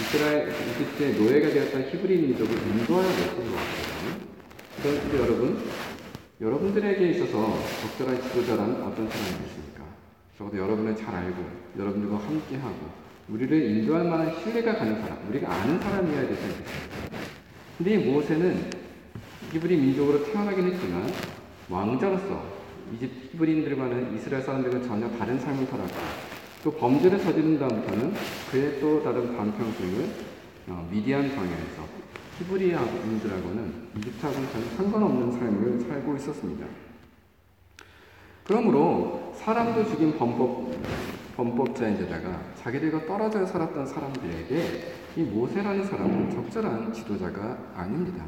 이스라엘 0.00 0.48
이집트의 0.48 1.14
노예가 1.14 1.48
되었던 1.50 1.82
히브리 1.90 2.18
민족을 2.18 2.56
인도하여 2.56 3.08
내신 3.08 3.26
것같거든요 3.26 4.32
그런데 4.82 5.18
여러분, 5.18 5.58
여러분들에게 6.40 7.10
있어서 7.10 7.58
적절한 7.82 8.22
지도자란 8.22 8.82
어떤 8.82 9.08
사람이겠습니까? 9.08 9.84
적어도 10.36 10.58
여러분을 10.58 10.96
잘 10.96 11.14
알고 11.14 11.44
여러분들과 11.78 12.16
함께하고 12.18 13.02
우리를 13.28 13.62
인도할 13.62 14.04
만한 14.04 14.34
신뢰가 14.40 14.76
가는 14.76 15.00
사람, 15.00 15.28
우리가 15.28 15.52
아는 15.52 15.80
사람이어야 15.80 16.22
되지 16.28 16.42
않겠습니까? 16.42 17.18
근데 17.78 17.94
이 17.94 17.98
모세는 17.98 18.70
히브리 19.52 19.76
민족으로 19.76 20.24
태어나긴 20.24 20.72
했지만 20.72 21.10
왕자로서 21.68 22.62
이집 22.94 23.10
히브리인들과는 23.32 24.16
이스라엘 24.16 24.42
사람들과 24.42 24.82
전혀 24.86 25.08
다른 25.16 25.38
삶을 25.38 25.66
살았고 25.66 26.31
또 26.62 26.70
범죄를 26.70 27.18
저지른 27.18 27.58
다음부터는 27.58 28.14
그의 28.50 28.80
또 28.80 29.02
다른 29.02 29.36
반평생을 29.36 30.08
어, 30.68 30.88
미디안 30.90 31.34
방향에서 31.34 31.82
히브리인들하고는 32.38 33.88
이집트하고는 33.98 34.48
상관없는 34.76 35.32
삶을 35.32 35.80
살고 35.80 36.16
있었습니다. 36.16 36.66
그러므로 38.44 39.32
사람도 39.36 39.84
죽인 39.88 40.16
범법, 40.16 40.70
범법자인데다가 41.36 42.54
자기들과 42.54 43.06
떨어져 43.06 43.44
살았던 43.44 43.86
사람들에게 43.86 44.92
이 45.16 45.22
모세라는 45.22 45.84
사람은 45.84 46.30
적절한 46.30 46.92
지도자가 46.92 47.72
아닙니다. 47.74 48.24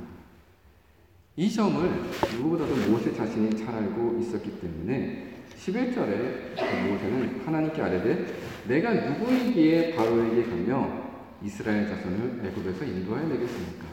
이 1.37 1.51
점을 1.51 1.89
누구보다도 2.37 2.91
모세 2.91 3.13
자신이 3.13 3.57
잘 3.57 3.75
알고 3.75 4.19
있었기 4.21 4.61
때문에 4.61 5.34
11절에 5.59 6.57
그 6.57 6.89
모세는 6.89 7.43
하나님께 7.45 7.83
아뢰되 7.83 8.27
내가 8.69 8.93
누구이기에 8.93 9.95
바로에게 9.95 10.45
가며 10.45 11.05
이스라엘 11.43 11.87
자손을 11.89 12.47
애굽에서 12.47 12.85
인도하여 12.85 13.27
내겠습니까? 13.29 13.85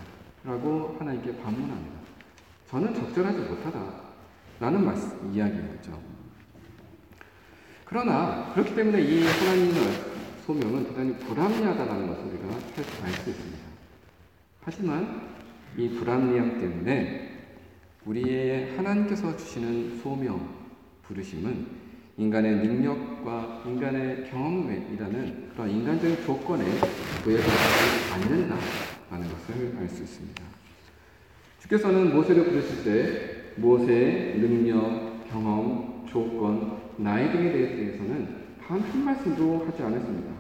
라고 0.44 0.96
하나님께 1.00 1.36
반문합니다. 1.38 2.00
저는 2.70 2.94
적절하지 2.94 3.40
못하다. 3.40 4.12
라는 4.60 4.86
거죠. 4.86 6.00
그러나 7.86 8.52
그렇기 8.54 8.76
때문에 8.76 9.02
이 9.02 9.24
하나님의 9.24 9.82
소명은 10.46 10.86
대단히 10.86 11.18
불합리하다는 11.18 12.08
것을 12.08 12.24
우리가 12.26 12.56
알 13.04 13.12
수 13.12 13.30
있습니다. 13.30 13.60
하지만 14.62 15.30
이 15.78 15.90
불합리함 15.90 16.60
때문에 16.60 17.32
우리의 18.06 18.78
하나님께서 18.78 19.36
주시는 19.36 20.00
소명, 20.02 20.61
부르심은 21.04 21.66
인간의 22.18 22.58
능력과 22.58 23.64
인간의 23.66 24.30
경험이라는 24.30 25.50
그런 25.54 25.70
인간적인 25.70 26.24
조건에 26.26 26.64
구애받지 27.24 28.14
않는다라는 28.14 29.28
것을 29.32 29.78
알 29.80 29.90
수 29.90 30.04
있습니다. 30.04 30.44
주께서는 31.60 32.14
모세를 32.14 32.46
부르실 32.46 32.84
때 32.84 33.54
모세의 33.56 34.40
능력, 34.40 35.30
경험, 35.30 36.06
조건, 36.08 36.82
나이 36.98 37.32
등에 37.32 37.52
대해서는 37.52 38.42
단 38.72 38.80
한 38.82 39.04
말씀도 39.04 39.66
하지 39.66 39.84
않았습니다. 39.84 40.32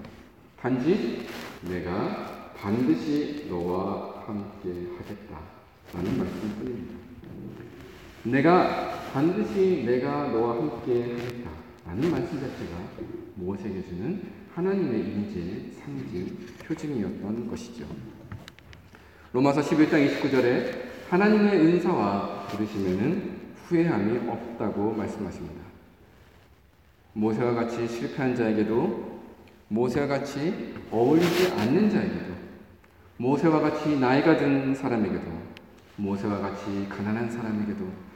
단지 0.57 1.27
내가 1.67 2.53
반드시 2.55 3.47
너와 3.49 4.23
함께 4.25 4.87
하겠다라는 4.97 6.17
말씀뿐입니다. 6.17 7.00
내가 8.23 8.91
반드시 9.11 9.83
내가 9.85 10.27
너와 10.27 10.57
함께 10.57 11.01
하겠다 11.01 11.49
라는 11.85 12.11
말씀 12.11 12.39
자체가 12.39 12.77
모세에게 13.35 13.83
주는 13.83 14.21
하나님의 14.53 14.99
임재의 14.99 15.71
상징, 15.73 16.37
표징이었던 16.65 17.49
것이죠. 17.49 17.85
로마서 19.33 19.61
11장 19.61 20.07
29절에 20.07 20.91
하나님의 21.09 21.59
은사와 21.59 22.47
부르시면은 22.47 23.39
후회함이 23.65 24.29
없다고 24.29 24.91
말씀하십니다. 24.93 25.61
모세와 27.13 27.53
같이 27.53 27.87
실패한 27.87 28.35
자에게도 28.35 29.21
모세와 29.69 30.07
같이 30.07 30.75
어울리지 30.91 31.53
않는 31.53 31.89
자에게도 31.89 32.33
모세와 33.17 33.61
같이 33.61 33.97
나이가 33.97 34.37
든 34.37 34.75
사람에게도 34.75 35.41
모세와 35.95 36.39
같이 36.39 36.87
가난한 36.89 37.31
사람에게도 37.31 38.10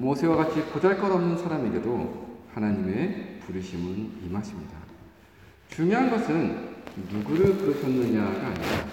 모세와 0.00 0.36
같이 0.36 0.62
보잘것없는 0.64 1.36
사람에게도 1.36 2.38
하나님의 2.54 3.40
부르심은 3.40 4.22
임하십니다. 4.24 4.72
중요한 5.68 6.10
것은 6.10 6.70
누구를 7.12 7.56
부르셨느냐가 7.58 8.46
아니라 8.48 8.86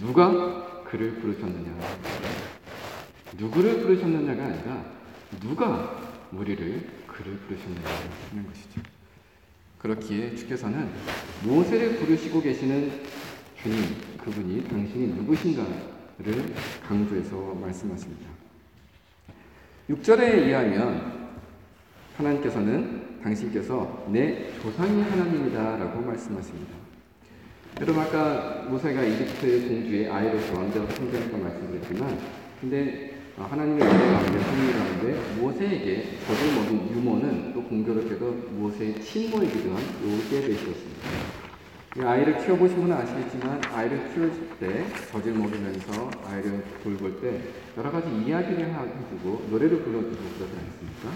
누가 0.00 0.82
그를 0.84 1.16
부르셨느냐. 1.16 1.78
누구를 3.38 3.80
부르셨느냐가 3.80 4.44
아니라 4.44 4.84
누가 5.40 6.00
우리를 6.32 6.88
그를 7.06 7.36
부르셨느냐 7.36 7.88
하는 8.30 8.46
것이죠. 8.46 8.80
그렇기에 9.78 10.34
주께서는 10.34 10.90
모세를 11.42 11.96
부르시고 11.96 12.40
계시는 12.40 13.02
주님, 13.60 13.78
그분이 14.18 14.64
당신이 14.68 15.08
누구신가를 15.08 16.54
강조해서 16.86 17.54
말씀하십니다. 17.54 18.31
6절에 19.90 20.46
의하면 20.46 21.30
하나님께서는 22.16 23.20
당신께서 23.22 24.06
내 24.08 24.52
조상이 24.60 25.02
하나님이다 25.02 25.76
라고 25.76 26.00
말씀하십니다. 26.00 26.72
여러분 27.80 28.02
아까 28.02 28.66
모세가 28.68 29.02
이집트 29.02 29.68
공주의 29.68 30.08
아이로서 30.08 30.54
왕자로 30.54 30.86
성전했다 30.88 31.36
말씀드렸지만 31.36 32.18
근데 32.60 33.12
하나님의 33.36 33.88
은혜 33.88 34.12
가운데 34.12 34.38
성령 34.40 34.78
가운데 34.78 35.40
모세에게 35.40 36.18
젖을 36.26 36.54
먹인 36.54 36.90
유모는 36.94 37.54
또 37.54 37.62
공교롭게도 37.64 38.32
모세의 38.52 39.00
친모이기도 39.00 39.74
한 39.74 39.82
요셉에 40.04 40.52
있었습니다. 40.52 41.31
이 41.94 42.00
아이를 42.00 42.38
키워보신 42.38 42.76
분은 42.80 42.96
아시겠지만 42.96 43.60
아이를 43.70 44.14
키울 44.14 44.32
때 44.58 44.86
젖을 45.10 45.34
먹이면서 45.34 46.10
아이를 46.24 46.64
돌볼 46.82 47.20
때 47.20 47.38
여러 47.76 47.90
가지 47.90 48.08
이야기를 48.08 48.64
해주고 48.64 49.48
노래를 49.50 49.82
불러주고 49.82 50.16
그러지 50.16 50.56
않습니까? 50.56 51.10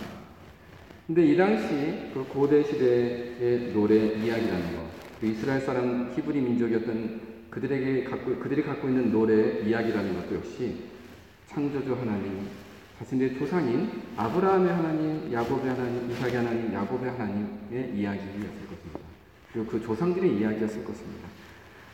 근데 1.06 1.24
이 1.24 1.34
당시 1.34 2.10
그 2.12 2.26
고대 2.28 2.62
시대의 2.62 3.72
노래 3.72 3.94
이야기라는 3.96 4.76
것, 4.76 4.82
그 5.18 5.26
이스라엘 5.28 5.62
사람 5.62 6.12
히브리 6.14 6.42
민족이었던 6.42 7.20
그들에게 7.48 8.04
갖고 8.04 8.36
그들이 8.36 8.62
갖고 8.62 8.86
있는 8.86 9.10
노래 9.10 9.60
이야기라는 9.60 10.14
것도 10.14 10.36
역시 10.36 10.84
창조주 11.46 11.94
하나님, 11.94 12.48
자신들의 12.98 13.38
조상인 13.38 14.02
아브라함의 14.14 14.74
하나님, 14.74 15.32
야곱의 15.32 15.70
하나님, 15.70 16.10
이삭의 16.10 16.34
하나님, 16.34 16.74
야곱의 16.74 17.10
하나님의 17.12 17.92
이야기였을 17.94 18.66
것입니다. 18.68 18.95
그리고 19.56 19.70
그 19.70 19.82
조상들의 19.82 20.38
이야기였을 20.38 20.84
것입니다. 20.84 21.26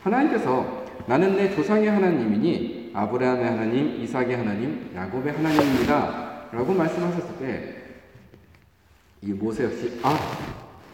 하나님께서 0.03 0.85
나는 1.07 1.37
내 1.37 1.55
조상의 1.55 1.89
하나님이니 1.89 2.91
아브라함의 2.93 3.45
하나님, 3.45 4.03
이삭의 4.03 4.37
하나님, 4.37 4.91
야곱의 4.95 5.33
하나님입니다. 5.33 6.49
라고 6.53 6.75
말씀하셨을 6.75 7.39
때 7.39 7.83
이 9.25 9.33
모세 9.33 9.65
역시 9.65 10.01
아 10.03 10.19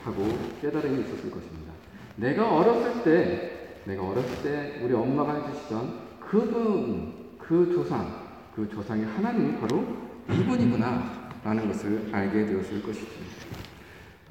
하고 0.05 0.39
깨달음이 0.61 1.01
있었을 1.01 1.31
것입니다. 1.31 1.73
내가 2.17 2.57
어렸을 2.57 3.03
때 3.03 3.73
내가 3.87 4.07
어렸을 4.07 4.43
때 4.43 4.81
우리 4.85 4.93
엄마가 4.93 5.47
해주시던 5.47 6.19
그분 6.21 7.15
그 7.39 7.73
조상 7.73 8.29
그 8.55 8.69
조상의 8.69 9.07
하나님이 9.07 9.59
바로 9.59 9.83
이분이구나 10.31 11.31
라는 11.43 11.69
것을 11.69 12.11
알게 12.13 12.45
되었을 12.45 12.83
것이죠. 12.83 13.07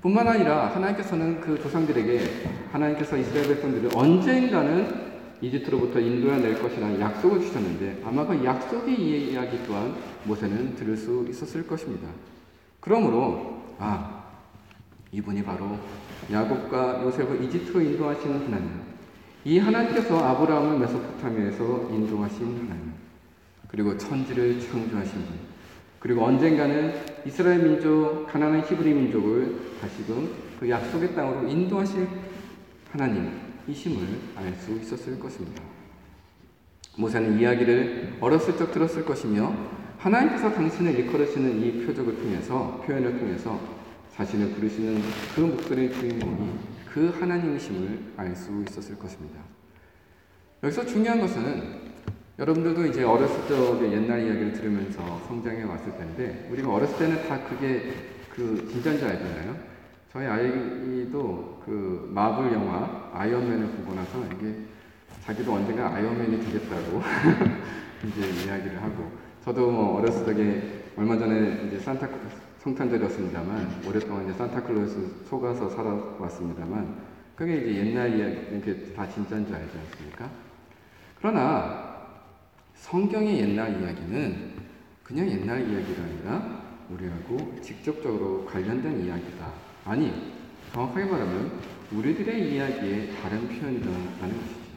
뿐만 0.01 0.27
아니라 0.27 0.67
하나님께서는 0.67 1.41
그 1.41 1.60
조상들에게 1.62 2.19
하나님께서 2.71 3.17
이스라엘 3.17 3.47
백성들을 3.47 3.89
언젠가는 3.95 5.07
이집트로부터 5.41 5.99
인도해 5.99 6.38
낼 6.38 6.60
것이라는 6.62 6.99
약속을 6.99 7.41
주셨는데 7.41 8.01
아마 8.05 8.25
그 8.25 8.43
약속의 8.43 9.31
이야기 9.31 9.60
또한 9.65 9.95
모세는 10.23 10.75
들을 10.75 10.95
수 10.95 11.25
있었을 11.29 11.65
것입니다. 11.65 12.07
그러므로 12.79 13.62
아 13.79 14.23
이분이 15.12 15.43
바로 15.43 15.77
야곱과 16.31 17.03
요셉을 17.03 17.43
이집트로 17.43 17.81
인도하시는 17.81 18.45
하나님. 18.45 18.88
이 19.45 19.60
하나님께서 19.60 20.17
아브라함을 20.17 20.79
메소포타미아에서 20.79 21.89
인도하신 21.91 22.45
하나님. 22.45 22.93
그리고 23.67 23.97
천지를 23.97 24.60
창조하신 24.60 25.13
분 25.25 25.56
그리고 25.99 26.25
언젠가는 26.25 26.93
이스라엘 27.25 27.60
민족, 27.63 28.27
가나안 28.27 28.62
히브리 28.62 28.93
민족을 28.93 29.60
다시금 29.81 30.29
그 30.60 30.69
약속의 30.69 31.15
땅으로 31.15 31.47
인도하실 31.47 32.07
하나님이심을 32.91 34.07
알 34.36 34.53
수 34.55 34.77
있었을 34.77 35.19
것입니다. 35.19 35.62
모세는 36.97 37.39
이야기를 37.39 38.17
어렸을 38.19 38.57
적 38.57 38.71
들었을 38.71 39.05
것이며 39.05 39.53
하나님께서 39.97 40.51
당신을 40.53 40.97
일컬으시는 40.99 41.62
이 41.62 41.86
표적을 41.86 42.17
통해서 42.17 42.81
표현을 42.86 43.19
통해서 43.19 43.60
자신을 44.15 44.51
부르시는 44.53 45.01
그 45.36 45.41
목소리의 45.41 45.93
주인공이 45.93 46.49
그 46.91 47.10
하나님이심을 47.19 48.13
알 48.17 48.36
수 48.36 48.63
있었을 48.67 48.97
것입니다. 48.97 49.39
여기서 50.63 50.86
중요한 50.86 51.19
것은 51.19 51.87
여러분들도 52.39 52.86
이제 52.86 53.04
어렸을 53.04 53.47
적에 53.47 53.91
옛날 53.91 54.21
이야기를 54.21 54.54
들으면서 54.54 55.02
성장해 55.28 55.63
왔을 55.63 55.97
텐데 55.97 56.47
우리가 56.52 56.71
어렸을 56.71 56.97
때는 57.00 57.28
다 57.28 57.41
그게 57.43 57.93
그 58.30 58.67
진짜인 58.71 59.00
줄 59.00 59.08
알잖아요. 59.08 59.56
저희 60.13 60.28
아이도 60.28 61.63
그 61.65 62.10
마블 62.13 62.54
영화 62.54 63.10
아이언맨을 63.13 63.67
보고 63.71 63.95
나서 63.95 64.23
이게 64.36 64.54
자기도 65.23 65.54
언젠가 65.54 65.95
아이언맨이 65.95 66.39
되겠다고 66.45 67.02
이제 68.08 68.45
이야기를 68.45 68.84
하고 68.84 69.12
저도 69.43 69.71
뭐 69.71 69.97
어렸을 69.97 70.23
적에 70.23 70.84
얼마 70.95 71.17
전에 71.17 71.65
이제 71.67 71.80
산타 71.80 72.08
성탄절이었습니다만 72.60 73.82
오랫동안 73.88 74.26
이제 74.26 74.34
산타클로스 74.38 75.26
속아서 75.26 75.69
살아왔습니다만 75.69 76.97
그게 77.36 77.58
이제 77.58 77.80
옛날 77.80 78.15
이야기 78.15 78.36
이렇게 78.52 78.93
다 78.93 79.10
진짜인 79.10 79.47
줄 79.47 79.56
알지 79.56 79.71
않습니까? 79.76 80.30
그러나 81.19 81.87
성경의 82.77 83.39
옛날 83.39 83.81
이야기는 83.81 84.53
그냥 85.03 85.29
옛날 85.29 85.69
이야기가 85.69 86.03
아니라 86.03 86.63
우리하고 86.89 87.59
직접적으로 87.61 88.45
관련된 88.45 89.05
이야기다. 89.05 89.51
아니, 89.85 90.33
정확하게 90.73 91.05
말하면 91.05 91.51
우리들의 91.91 92.53
이야기의 92.53 93.11
다른 93.21 93.47
표현이라는 93.47 94.15
것이죠. 94.19 94.67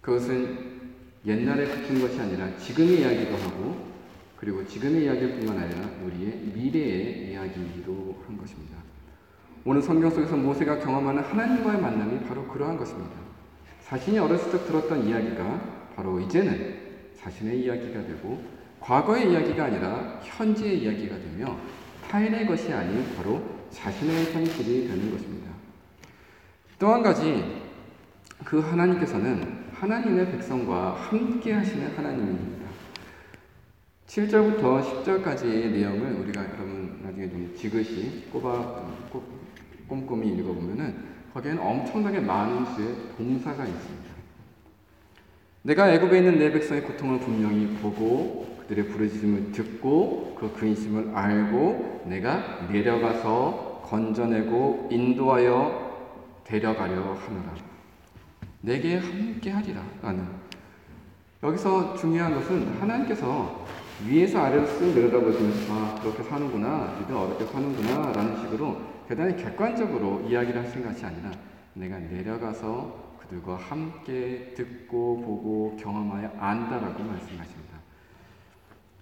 그것은 0.00 0.80
옛날에 1.26 1.66
그친 1.66 2.00
것이 2.00 2.18
아니라 2.20 2.56
지금의 2.56 3.00
이야기도 3.00 3.36
하고 3.36 3.90
그리고 4.36 4.66
지금의 4.66 5.04
이야기뿐만 5.04 5.58
아니라 5.58 5.90
우리의 6.02 6.52
미래의 6.54 7.32
이야기로 7.32 8.22
한 8.26 8.38
것입니다. 8.38 8.78
오늘 9.64 9.82
성경 9.82 10.08
속에서 10.08 10.36
모세가 10.36 10.78
경험하는 10.78 11.22
하나님과의 11.22 11.80
만남이 11.82 12.20
바로 12.26 12.46
그러한 12.48 12.78
것입니다. 12.78 13.10
자신이 13.84 14.18
어렸을 14.18 14.50
적 14.50 14.66
들었던 14.66 15.06
이야기가 15.06 15.79
바로 16.00 16.18
이제는 16.18 16.78
자신의 17.14 17.60
이야기가 17.60 18.06
되고 18.06 18.42
과거의 18.80 19.30
이야기가 19.30 19.64
아니라 19.64 20.18
현재의 20.22 20.82
이야기가 20.82 21.18
되며 21.18 21.58
타인의 22.08 22.46
것이 22.46 22.72
아닌 22.72 23.04
바로 23.14 23.42
자신의 23.70 24.32
현실이 24.32 24.88
되는 24.88 25.10
것입니다. 25.10 25.50
또 26.78 26.88
한 26.90 27.02
가지 27.02 27.60
그 28.42 28.60
하나님께서는 28.60 29.66
하나님의 29.74 30.32
백성과 30.32 30.94
함께 30.94 31.52
하시는 31.52 31.94
하나님입니다. 31.94 32.70
7절부터 34.06 35.04
10절까지의 35.04 35.72
내용을 35.72 36.12
우리가 36.14 36.42
여러분 36.42 36.98
나중에 37.02 37.28
좀 37.28 37.54
지그시 37.54 38.24
꼽아 38.32 38.88
꼼꼼히 39.86 40.34
읽어보면은 40.38 41.10
거기에는 41.34 41.62
엄청나게 41.62 42.20
많은 42.20 42.64
수의 42.74 42.96
동사가 43.18 43.66
있습니다. 43.66 44.09
내가 45.62 45.92
애굽에 45.92 46.18
있는 46.18 46.38
내 46.38 46.50
백성의 46.50 46.82
고통을 46.84 47.20
분명히 47.20 47.66
보고 47.76 48.56
그들의 48.60 48.88
부르짖음을 48.88 49.52
듣고 49.52 50.36
그 50.38 50.52
근심을 50.54 51.14
알고 51.14 52.04
내가 52.06 52.66
내려가서 52.70 53.82
건져내고 53.84 54.88
인도하여 54.90 56.40
데려가려 56.44 56.94
하노라. 56.94 57.54
내게 58.62 58.96
함께 58.96 59.50
하리라. 59.50 59.82
라는. 60.00 60.26
여기서 61.42 61.96
중요한 61.96 62.34
것은 62.34 62.80
하나님께서 62.80 63.66
위에서 64.06 64.40
아래로 64.40 64.64
쓱 64.64 64.94
내려다보시면서 64.94 65.72
아, 65.74 66.00
그렇게 66.00 66.22
사는구나. 66.22 66.96
니들 67.00 67.14
어렵게 67.14 67.44
사는구나. 67.46 68.12
라는 68.12 68.36
식으로 68.40 68.80
대단히 69.08 69.36
객관적으로 69.36 70.26
이야기를 70.26 70.62
하시는 70.62 70.86
것이 70.86 71.04
아니라 71.04 71.30
내가 71.74 71.98
내려가서 71.98 73.09
그들과 73.30 73.56
함께 73.56 74.52
듣고 74.56 75.20
보고 75.20 75.76
경험하여 75.80 76.36
안다라고 76.38 77.04
말씀하십니다. 77.04 77.78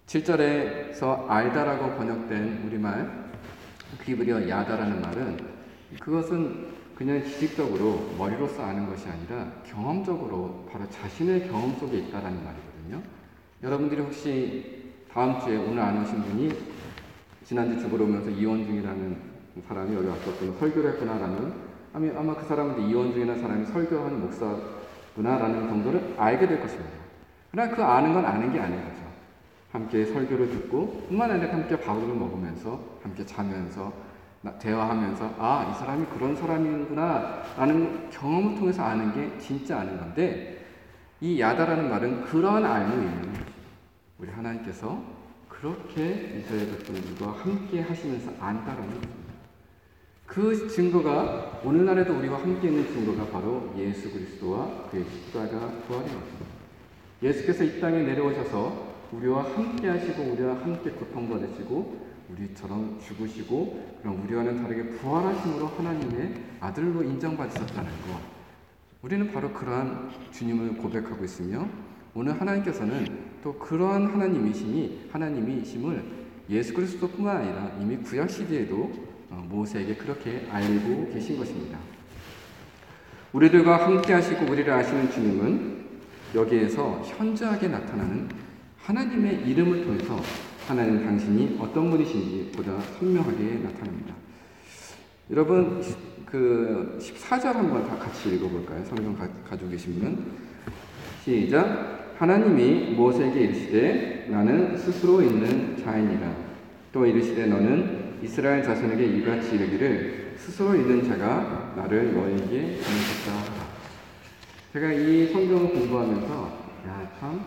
7절에서 0.06 1.28
알다라고 1.28 1.96
번역된 1.96 2.64
우리말 2.66 3.30
비브리어 4.00 4.48
야다라는 4.48 5.00
말은 5.00 5.38
그것은 6.00 6.68
그냥 6.94 7.24
지식적으로 7.24 8.14
머리로서 8.18 8.62
아는 8.62 8.86
것이 8.86 9.08
아니라 9.08 9.50
경험적으로 9.64 10.68
바로 10.70 10.88
자신의 10.90 11.48
경험 11.48 11.74
속에 11.76 11.98
있다라는 11.98 12.44
말이거든요. 12.44 13.02
여러분들이 13.62 14.02
혹시 14.02 14.92
다음 15.10 15.40
주에 15.40 15.56
오늘 15.56 15.80
안 15.80 16.02
오신 16.02 16.22
분이 16.22 16.52
지난주 17.44 17.80
죽으러 17.80 18.04
오면서 18.04 18.30
이원 18.30 18.64
중이라는 18.64 19.38
사람이 19.66 19.96
여기 19.96 20.06
왔었거나 20.06 20.58
설교를 20.58 20.92
했구나라는 20.92 21.67
아마 22.16 22.34
그 22.34 22.46
사람한테 22.46 22.82
이원 22.87 23.12
중이라는 23.12 23.40
사람이 23.40 23.66
설교하는 23.66 24.20
목사구나라는 24.20 25.68
정도를 25.68 26.14
알게 26.16 26.46
될 26.46 26.61
것입니다. 26.61 26.90
그러나 27.50 27.74
그 27.74 27.82
아는 27.82 28.14
건 28.14 28.24
아는 28.24 28.52
게 28.52 28.61
아닌 28.61 28.76
거죠. 28.84 29.02
함께 29.72 30.04
설교를 30.04 30.48
듣고 30.50 31.06
뿐만 31.08 31.30
아니라 31.30 31.52
함께 31.52 31.78
밥을 31.78 32.06
먹으면서 32.06 32.80
함께 33.02 33.26
자면서 33.26 33.92
대화하면서 34.61 35.34
아, 35.38 35.70
이 35.70 35.78
사람이 35.78 36.06
그런 36.06 36.37
사람이구나 36.37 37.42
라는 37.56 38.08
경험을 38.11 38.58
통해서 38.58 38.84
아는 38.84 39.12
게 39.12 39.37
진짜 39.38 39.80
아는 39.80 39.98
건데 39.98 40.66
이 41.20 41.40
야다라는 41.40 41.90
말은 41.90 42.24
그러한 42.26 42.64
알고 42.64 42.92
있는 42.92 43.32
우리 44.18 44.30
하나님께서 44.30 45.02
그렇게 45.48 46.38
이스라엘 46.38 46.70
백성들과 46.70 47.32
함께 47.32 47.80
하시면서 47.80 48.30
안다라는 48.38 48.87
것입니다. 48.87 49.27
그 50.28 50.68
증거가 50.68 51.58
오늘날에도 51.64 52.18
우리와 52.18 52.42
함께 52.42 52.68
있는 52.68 52.86
증거가 52.86 53.26
바로 53.30 53.72
예수 53.78 54.12
그리스도와 54.12 54.86
그의 54.90 55.02
십자가 55.04 55.48
부활인 55.86 56.06
것입니다. 56.06 56.46
예수께서 57.22 57.64
이 57.64 57.80
땅에 57.80 58.02
내려오셔서 58.02 58.88
우리와 59.10 59.42
함께 59.42 59.88
하시고 59.88 60.22
우리와 60.22 60.56
함께 60.56 60.90
고통받으시고 60.90 62.08
우리처럼 62.30 63.00
죽으시고 63.00 63.98
그럼 64.02 64.22
우리와는 64.24 64.62
다르게 64.62 64.90
부활하심으로 64.98 65.66
하나님의 65.66 66.34
아들로 66.60 67.02
인정받으셨다는 67.02 67.90
것. 67.90 68.20
우리는 69.00 69.32
바로 69.32 69.50
그러한 69.50 70.10
주님을 70.30 70.76
고백하고 70.76 71.24
있으며 71.24 71.66
오늘 72.14 72.38
하나님께서는 72.38 73.06
또 73.42 73.54
그러한 73.54 74.08
하나님이심이 74.08 75.08
하나님이심을 75.10 76.18
예수 76.50 76.74
그리스도뿐만 76.74 77.36
아니라 77.38 77.78
이미 77.80 77.96
구약 77.96 78.28
시대에도 78.28 78.76
어, 78.76 79.07
모세에게 79.28 79.94
그렇게 79.96 80.46
알고 80.50 81.12
계신 81.12 81.38
것입니다. 81.38 81.78
우리들과 83.32 83.84
함께 83.84 84.12
하시고 84.14 84.46
우리를 84.50 84.72
아시는 84.72 85.10
주님은 85.10 85.86
여기에서 86.34 87.02
현저하게 87.04 87.68
나타나는 87.68 88.28
하나님의 88.78 89.48
이름을 89.48 89.84
통해서 89.84 90.18
하나님 90.66 91.04
당신이 91.04 91.58
어떤 91.60 91.90
분이신지 91.90 92.52
보다 92.54 92.78
선명하게 92.98 93.60
나타납니다. 93.62 94.14
여러분 95.30 95.82
그 96.24 96.98
14절 97.00 97.52
한번 97.52 97.86
다 97.86 97.96
같이 97.96 98.34
읽어볼까요? 98.34 98.84
성경 98.84 99.14
가, 99.14 99.28
가지고 99.48 99.70
계신 99.70 99.94
분은 99.94 100.24
시작 101.24 102.14
하나님이 102.18 102.94
모세에게 102.94 103.40
이르시되 103.40 104.26
나는 104.30 104.76
스스로 104.76 105.22
있는 105.22 105.76
자이니라 105.76 106.34
또 106.92 107.06
이르시되 107.06 107.46
너는 107.46 108.07
이스라엘 108.22 108.62
자손에게 108.62 109.04
이같이 109.04 109.54
이르기를 109.54 110.35
스스로 110.37 110.74
있는 110.74 111.09
자가 111.09 111.74
나를 111.76 112.14
너에게 112.14 112.78
보내셨다 112.78 113.59
제가 114.72 114.92
이 114.92 115.33
성경을 115.33 115.70
공부하면서 115.70 116.59
야참 116.87 117.44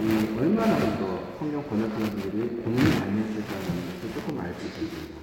이 0.00 0.38
얼마나 0.38 0.78
더 0.98 1.36
성경 1.38 1.62
번역하는 1.64 2.06
분들이 2.10 2.48
고민이 2.62 2.98
많이 2.98 3.20
했을까라는 3.22 3.82
것을 4.00 4.14
조금 4.14 4.40
알 4.40 4.54
수 4.54 4.66
있습니다. 4.66 5.16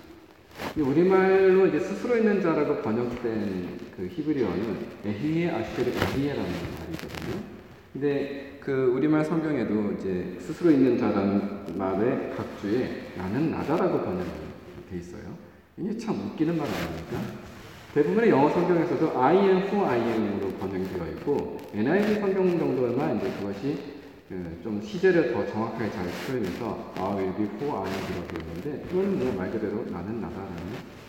우리말로 0.78 1.68
이제 1.68 1.80
스스로 1.80 2.18
있는 2.18 2.42
자라고 2.42 2.82
번역된 2.82 3.80
그 3.98 4.08
히브리어는 4.12 4.78
에히에 5.06 5.50
아시테르 5.50 5.92
에히에라는 5.92 6.52
말이거든요. 6.80 7.44
근데 7.92 8.58
그 8.62 8.94
우리말 8.96 9.26
성경에도 9.26 9.94
이제 9.94 10.38
스스로 10.40 10.72
있는 10.72 10.98
자라는 10.98 11.78
말의 11.78 12.34
각주에 12.36 13.12
나는 13.18 13.52
나다라고 13.52 14.02
번역 14.02 14.26
이돼 14.88 14.98
있어요. 15.00 15.38
이게 15.78 15.98
참 15.98 16.16
웃기는 16.16 16.58
말 16.58 16.68
아닙니까? 16.68 17.44
대부분의 17.94 18.30
영어 18.30 18.50
성경에서도 18.50 19.20
I 19.22 19.36
am 19.38 19.58
who 19.64 19.86
I 19.86 20.00
am으로 20.00 20.50
번역이 20.54 20.90
되어 20.94 21.08
있고 21.10 21.58
NIV 21.74 22.16
성경 22.20 22.58
정도만 22.58 23.18
이제 23.18 23.32
그것이 23.40 23.78
그 24.30 24.60
좀 24.64 24.82
시제를 24.82 25.34
더 25.34 25.46
정확하게 25.46 25.92
잘 25.92 26.06
표현해서 26.26 26.94
I 26.98 27.16
will 27.18 27.36
be 27.36 27.46
who 27.46 27.78
I 27.78 27.86
am이라고 27.86 28.38
했는데 28.40 28.86
이건 28.90 29.20
그냥 29.20 29.38
말 29.38 29.52
그대로 29.52 29.86
나는 29.92 30.22
나다라는 30.22 30.58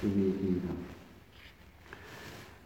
의미입니다. 0.03 0.69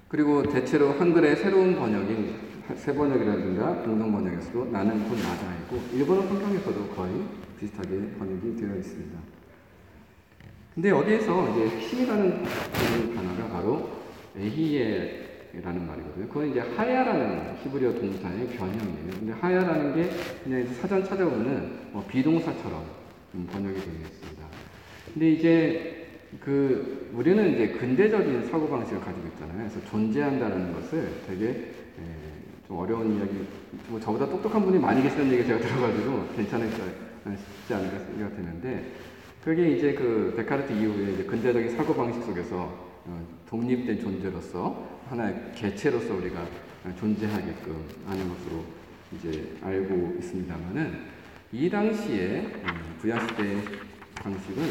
그리고 0.09 0.43
대체로 0.43 0.93
한글의 0.93 1.37
새로운 1.37 1.77
번역인 1.77 2.35
새 2.77 2.95
번역이라든가 2.95 3.83
공동 3.83 4.11
번역에서도 4.11 4.65
나는 4.73 5.09
곧 5.09 5.17
나다이고 5.17 5.97
일본어 5.97 6.23
성경에서도 6.27 6.89
거의 6.89 7.25
비슷하게 7.61 8.15
번역이 8.19 8.57
되어 8.57 8.77
있습니다. 8.77 9.38
근데 10.75 10.91
여기에서 10.91 11.51
이제 11.51 11.77
핵심이라는 11.77 12.45
단어가 13.15 13.49
바로 13.49 13.91
에히에 14.37 15.27
라는 15.63 15.87
말이거든요. 15.87 16.29
그건 16.29 16.51
이제 16.51 16.61
하야라는 16.61 17.57
히브리어 17.63 17.95
동사의 17.95 18.47
변형이에요. 18.49 19.11
근데 19.19 19.33
하야라는 19.33 19.97
게 19.97 20.11
그냥 20.45 20.67
사전 20.81 21.03
찾아보면 21.03 21.89
뭐 21.93 22.05
비동사처럼 22.07 22.85
번역이 23.53 23.75
되어 23.75 23.93
있습니다. 23.93 24.47
근데 25.13 25.31
이제 25.31 26.07
그 26.39 27.11
우리는 27.15 27.55
이제 27.55 27.69
근대적인 27.69 28.47
사고 28.51 28.69
방식을 28.69 29.01
가지고 29.01 29.27
있잖아요. 29.29 29.57
그래서 29.59 29.91
존재한다는 29.91 30.75
것을 30.75 31.09
되게 31.27 31.73
좀 32.69 32.79
어려운 32.79 33.17
이야기, 33.17 33.47
뭐 33.89 33.99
저보다 33.99 34.27
똑똑한 34.27 34.63
분이 34.63 34.79
많이 34.79 35.03
계시는 35.03 35.33
얘기 35.33 35.47
제가 35.47 35.59
들어가지고 35.59 36.29
괜찮을지 36.37 36.83
않을까 37.71 37.99
생각 38.05 38.37
되는데 38.37 38.93
그게 39.49 39.71
이제 39.71 39.95
그 39.95 40.35
데카르트 40.37 40.75
이후에 40.75 41.15
이제 41.15 41.25
근대적인 41.25 41.75
사고 41.75 41.95
방식 41.95 42.23
속에서 42.23 42.71
어, 43.07 43.27
독립된 43.49 43.99
존재로서 43.99 44.87
하나의 45.09 45.53
개체로서 45.55 46.17
우리가 46.17 46.47
존재하게끔 46.99 47.83
하는 48.07 48.29
것으로 48.29 48.63
이제 49.17 49.57
알고 49.63 50.17
있습니다만은 50.19 50.99
이 51.51 51.71
당시에 51.71 52.41
음, 52.41 52.97
부야 52.99 53.19
시대 53.27 53.57
방식은 54.17 54.63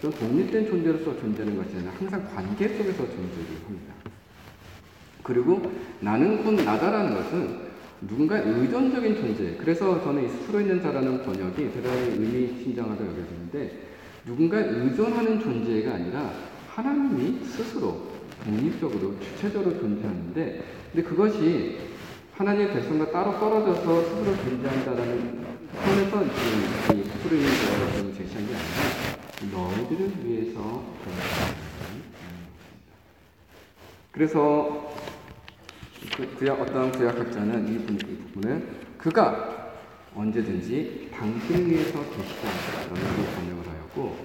좀 0.00 0.10
독립된 0.10 0.66
존재로서 0.66 1.16
존재하는 1.20 1.56
것이 1.56 1.76
아니라 1.76 1.92
항상 1.92 2.24
관계 2.34 2.66
속에서 2.66 2.96
존재를 2.96 3.46
합니다. 3.64 3.94
그리고 5.22 5.70
나는 6.00 6.42
곧 6.42 6.50
나다라는 6.64 7.14
것은 7.14 7.60
누군가 8.00 8.38
의존적인 8.40 9.14
존재. 9.14 9.56
그래서 9.56 10.02
저는 10.02 10.24
이 10.24 10.28
스스로 10.28 10.60
있는 10.60 10.82
자라는 10.82 11.22
번역이 11.22 11.70
대단히 11.70 12.10
의미심장하다 12.10 13.06
여겨지는데 13.06 13.86
누군가 14.26 14.58
의존하는 14.58 15.40
존재가 15.40 15.94
아니라 15.94 16.32
하나님이 16.68 17.44
스스로 17.44 18.08
독립적으로 18.44 19.18
주체적으로 19.20 19.78
존재하는데 19.78 20.64
근데 20.92 21.08
그것이 21.08 21.78
하나님의 22.34 22.72
백성과 22.74 23.10
따로 23.12 23.38
떨어져서 23.38 24.02
스스로 24.02 24.36
존재한다는 24.36 25.46
선에서 25.74 26.22
이 26.24 27.04
스스로 27.04 27.36
있는 27.36 27.50
자를 27.50 28.14
제시한 28.14 28.46
게 28.46 28.54
아니라 28.54 29.68
너희들을 29.68 30.12
위해서 30.24 30.82
그래서 34.10 34.92
그 36.16 36.34
구약 36.36 36.60
어떤 36.60 36.90
구약학자는 36.92 37.68
이, 37.74 37.78
부- 37.86 37.92
이 37.94 38.16
부분을 38.16 38.66
그가 38.98 39.72
언제든지 40.14 41.10
당신을 41.14 41.70
위해서 41.70 41.92
계시다라는 42.00 42.88
걸 42.88 43.34
번역을 43.34 43.65
하였고 43.96 44.16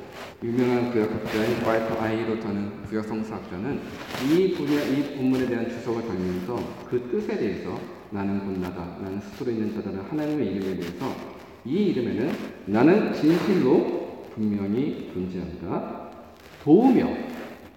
유명한 0.44 0.92
구약학자인 0.92 1.64
와이터 1.64 2.00
아이로터는 2.00 2.84
구약 2.84 3.06
성서학자는 3.06 3.82
이 4.30 4.54
분야 4.54 4.84
이 4.84 5.16
본문에 5.16 5.48
대한 5.48 5.70
주석을 5.70 6.06
달면서 6.08 6.88
그 6.90 7.10
뜻에 7.10 7.38
대해서 7.38 7.80
나는 8.10 8.46
곧 8.46 8.60
나다 8.60 8.98
나는 9.02 9.22
스스로 9.22 9.52
있는 9.52 9.74
자다는 9.74 10.02
하나님의 10.02 10.48
이름에 10.48 10.76
대해서 10.78 11.16
이 11.64 11.86
이름에는 11.88 12.32
나는 12.66 13.14
진실로 13.14 14.28
분명히 14.34 15.10
존재한다. 15.14 16.12
도우며 16.64 17.08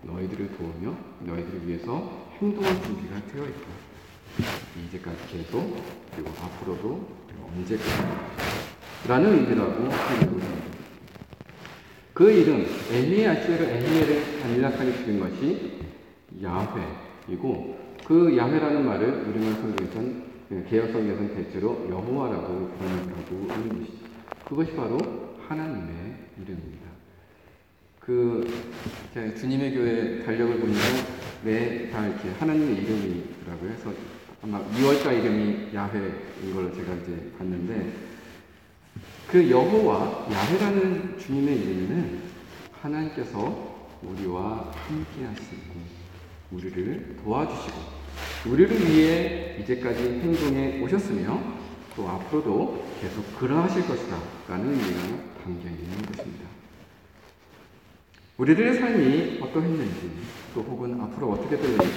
너희들을 0.02 0.56
도우며 0.56 0.94
너희들을 1.20 1.68
위해서 1.68 2.26
행동할 2.40 2.82
준비가 2.82 3.14
되어 3.32 3.44
있다. 3.44 3.84
이제까지 4.88 5.18
계속 5.30 5.76
그리고 6.14 6.30
앞으로도 6.42 7.08
언제까지? 7.56 7.92
라는 9.06 9.32
의미라고 9.32 9.72
생각을 9.74 10.42
합니다. 10.42 10.83
그 12.14 12.30
이름 12.30 12.64
엘리의 12.92 13.26
아시에로 13.26 13.64
엘리에를 13.64 14.40
단락하게 14.40 14.92
줄인 14.98 15.18
것이 15.18 15.80
야훼이고 16.40 17.76
그 18.06 18.36
야훼라는 18.36 18.86
말을 18.86 19.24
우리말 19.28 19.54
성경에선 19.54 20.24
예, 20.52 20.64
개혁 20.70 20.92
성경에선 20.92 21.34
대체로 21.34 21.84
여호와라고 21.90 22.70
있는 22.80 23.12
것이죠. 23.14 23.92
그것이 24.44 24.72
바로 24.76 24.98
하나님의 25.48 25.94
이름입니다. 26.40 26.84
그 27.98 28.46
주님의 29.36 29.74
교회 29.74 30.22
달력을 30.22 30.60
보니까 30.60 30.80
매달 31.42 32.10
이렇게 32.10 32.28
하나님의 32.38 32.76
이름이더라고요. 32.76 33.70
그래서 33.70 33.92
아마 34.40 34.60
2월달 34.60 35.18
이름이 35.18 35.74
야훼인 35.74 36.54
걸로 36.54 36.72
제가 36.72 36.94
이제 36.94 37.32
봤는데 37.38 38.13
그 39.30 39.50
여호와 39.50 40.28
야훼라는 40.30 41.18
주님의 41.18 41.56
이름은 41.56 42.22
하나님께서 42.80 43.74
우리와 44.02 44.72
함께 44.72 45.24
하시고 45.24 46.04
우리를 46.52 47.16
도와주시고 47.24 48.04
우리를 48.46 48.88
위해 48.88 49.56
이제까지 49.60 50.02
행동해 50.02 50.80
오셨으며 50.82 51.40
또 51.96 52.08
앞으로도 52.08 52.84
계속 53.00 53.38
그러하실 53.38 53.86
것이다 53.86 54.18
라는 54.48 54.70
의미가 54.72 55.00
담겨 55.42 55.68
있는 55.68 56.02
것입니다. 56.06 56.44
우리들의 58.36 58.74
삶이 58.74 59.38
어떠했는지 59.40 60.10
또 60.54 60.62
혹은 60.62 61.00
앞으로 61.00 61.32
어떻게 61.32 61.56
될는지 61.56 61.88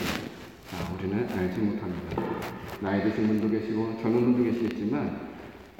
아, 0.71 0.93
우리는 0.97 1.27
알지 1.29 1.59
못합니다. 1.59 2.21
나이 2.79 3.01
드신 3.03 3.27
분도 3.27 3.49
계시고 3.49 3.99
젊은 4.01 4.33
분도 4.33 4.43
계시겠지만 4.43 5.26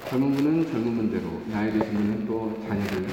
젊은 0.06 0.32
분은 0.32 0.66
젊은 0.70 0.96
분대로 0.96 1.42
나이 1.50 1.70
드신 1.70 1.92
분은 1.92 2.26
또 2.26 2.58
자녀를 2.66 3.06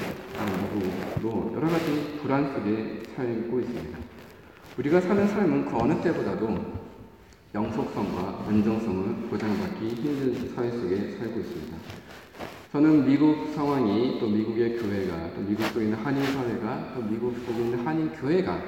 두고 1.20 1.52
여러 1.54 1.68
가지 1.68 2.18
불안 2.22 2.52
속에 2.54 3.02
살고 3.14 3.60
있습니다. 3.60 3.98
우리가 4.78 5.00
사는 5.00 5.26
삶은 5.26 5.66
그 5.66 5.76
어느 5.76 6.00
때보다도 6.00 6.76
영속성과 7.54 8.44
안정성을 8.48 9.28
보장받기 9.28 9.88
힘든 9.88 10.54
사회 10.54 10.70
속에 10.70 11.16
살고 11.18 11.40
있습니다. 11.40 11.76
저는 12.72 13.06
미국 13.06 13.52
상황이 13.54 14.18
또 14.20 14.28
미국의 14.28 14.78
교회가 14.78 15.34
또 15.34 15.40
미국 15.42 15.64
속에 15.66 15.84
있는 15.84 15.98
한인 15.98 16.22
사회가 16.24 16.92
또 16.94 17.02
미국 17.02 17.36
속에 17.46 17.58
있는 17.62 17.86
한인 17.86 18.10
교회가 18.12 18.62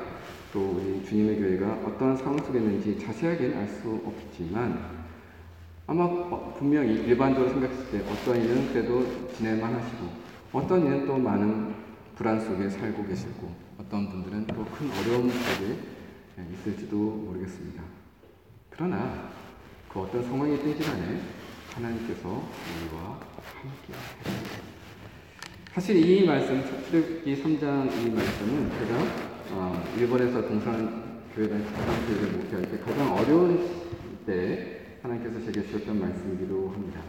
또 0.52 0.76
우리 0.76 1.04
주님의 1.04 1.36
교회가 1.38 1.80
어떠한 1.86 2.16
상황 2.16 2.38
속에 2.38 2.58
있는지 2.58 2.98
자세하게는 2.98 3.56
알 3.56 3.68
수 3.68 4.00
없지만 4.04 4.97
아마 5.90 6.04
어, 6.04 6.54
분명히 6.58 6.96
일반적으로 6.96 7.48
생각했을 7.50 7.90
때 7.90 8.04
어떤 8.10 8.36
이는 8.36 8.70
그래도 8.70 9.02
지낼만 9.32 9.74
하시고 9.74 10.06
어떤 10.52 10.84
이는 10.84 11.06
또 11.06 11.16
많은 11.16 11.74
불안 12.14 12.38
속에 12.38 12.68
살고 12.68 13.06
계시고 13.06 13.50
어떤 13.78 14.10
분들은 14.10 14.46
또 14.48 14.66
큰 14.66 14.90
어려움 14.90 15.30
속에 15.30 15.76
있을지도 16.52 16.94
모르겠습니다. 16.96 17.82
그러나 18.68 19.30
그 19.88 20.00
어떤 20.00 20.22
상황이 20.22 20.54
있든지 20.56 20.82
간에 20.82 21.20
하나님께서 21.74 22.28
우리와 22.28 23.18
함께 23.54 23.94
하십니다. 23.94 24.68
사실 25.72 25.96
이 25.96 26.26
말씀, 26.26 26.62
출애굽기 26.84 27.42
3장 27.42 27.86
이 27.86 28.10
말씀은 28.10 28.70
제가 28.78 29.04
어, 29.52 29.84
일본에서 29.96 30.46
동산 30.46 31.22
교회단 31.34 31.64
동산 31.64 32.06
교회를 32.06 32.32
목회할 32.36 32.70
때 32.70 32.78
가장 32.78 33.16
어려운 33.16 33.70
때 34.26 34.77
하나님께서 35.08 35.44
제게 35.46 35.66
주셨던 35.66 35.98
말씀이기도 36.00 36.70
합니다. 36.70 37.00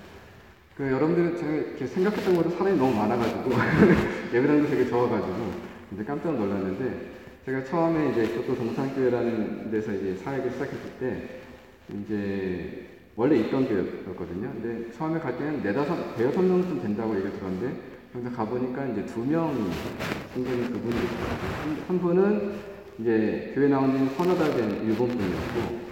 그 0.77 0.89
여러분들 0.89 1.37
제가 1.37 1.51
이렇게 1.51 1.85
생각했던 1.85 2.35
것보다 2.35 2.55
사람이 2.55 2.77
너무 2.77 2.95
많아가지고 2.95 3.51
예배당도 4.33 4.69
되게 4.69 4.87
적어가지고 4.87 5.51
이제 5.93 6.03
깜짝 6.05 6.37
놀랐는데 6.37 7.11
제가 7.45 7.63
처음에 7.65 8.11
이제 8.11 8.27
교토 8.35 8.55
동산교회라는 8.55 9.71
데서 9.71 9.91
이제 9.93 10.15
사역을 10.23 10.51
시작했을 10.51 10.91
때 10.99 11.41
이제 11.89 12.85
원래 13.15 13.37
있던 13.37 13.67
교회였거든요. 13.67 14.53
근데 14.53 14.91
처음에 14.93 15.19
갈 15.19 15.37
때는 15.37 15.61
네다섯, 15.61 16.15
대여섯 16.15 16.41
명쯤 16.41 16.81
된다고 16.81 17.13
얘기를 17.15 17.33
들었는데, 17.37 17.75
근데 18.13 18.29
가보니까 18.29 18.85
이제 18.87 19.05
두 19.07 19.25
명이, 19.25 19.69
신경이 20.33 20.63
두 20.67 20.79
분이. 20.79 20.95
한, 20.95 21.77
한 21.87 21.99
분은 21.99 22.53
이제 22.99 23.51
교회 23.53 23.67
나온 23.67 23.91
지 23.91 24.15
서너 24.15 24.35
달 24.37 24.55
된 24.55 24.85
일본 24.85 25.09
분이었고, 25.09 25.88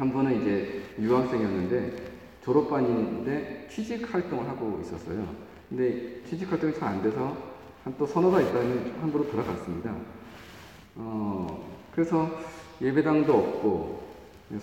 한 0.00 0.10
분은 0.10 0.40
이제 0.40 0.80
유학생이었는데, 0.98 1.92
졸업반인데 2.42 3.68
취직 3.70 4.12
활동을 4.12 4.48
하고 4.48 4.80
있었어요. 4.80 5.26
근데 5.68 6.22
취직 6.24 6.50
활동이 6.50 6.72
잘 6.72 6.88
안 6.88 7.02
돼서 7.02 7.36
한 7.84 7.94
또 7.98 8.06
서너 8.06 8.30
달 8.30 8.42
있다는 8.44 8.94
한국으로 8.98 9.30
돌아갔습니다. 9.30 9.94
어, 10.96 11.68
그래서 11.94 12.30
예배당도 12.80 13.30
없고, 13.30 14.00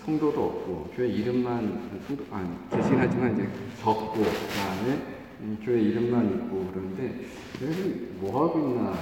성도도 0.04 0.44
없고 0.44 0.90
교회 0.96 1.06
이름만 1.08 1.88
성도 2.06 2.24
아 2.32 2.44
계시긴 2.70 2.98
하지만 2.98 3.32
이제 3.34 3.48
적고 3.80 4.12
그다음에 4.14 5.58
교회 5.64 5.80
이름만 5.80 6.26
있고 6.34 6.66
그러는데 6.72 7.26
뭐 8.18 8.44
하고 8.48 8.58
있나 8.58 8.92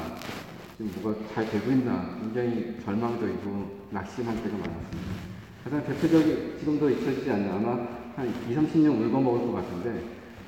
지금 0.76 0.92
뭐가 1.02 1.18
잘 1.34 1.50
되고 1.50 1.72
있나 1.72 2.16
굉장히 2.20 2.76
절망도 2.84 3.26
있고 3.26 3.86
낙심할 3.90 4.36
때가 4.44 4.56
많았습니다. 4.58 5.35
가장 5.66 5.84
대표적인 5.84 6.58
지금도 6.60 6.88
잊혀지지 6.90 7.28
않는 7.28 7.50
아마 7.50 7.72
한 8.14 8.28
2, 8.48 8.54
30년 8.54 9.00
울고 9.00 9.20
먹을 9.20 9.40
것 9.48 9.52
같은데 9.54 10.00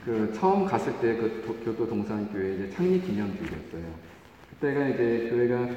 그 0.04 0.32
처음 0.32 0.64
갔을 0.64 0.92
때 1.00 1.16
그 1.16 1.60
교도 1.64 1.88
동산교회 1.88 2.54
이제 2.54 2.70
창립 2.70 3.04
기념주일이었어요. 3.04 3.82
그때가 4.50 4.88
이제 4.90 5.26
교회가 5.28 5.70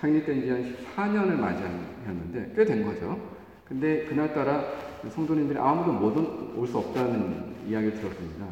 창립된 0.00 0.42
지 0.42 0.50
한 0.50 0.74
14년을 1.14 1.38
맞이했는데 1.38 2.54
꽤 2.56 2.64
된 2.64 2.84
거죠. 2.84 3.20
근데 3.68 4.04
그날따라 4.06 4.64
성도님들이 5.08 5.56
아무도 5.60 5.92
못 5.92 6.16
올 6.56 6.66
수 6.66 6.78
없다는 6.78 7.54
이야기를 7.68 8.00
들었습니다. 8.00 8.46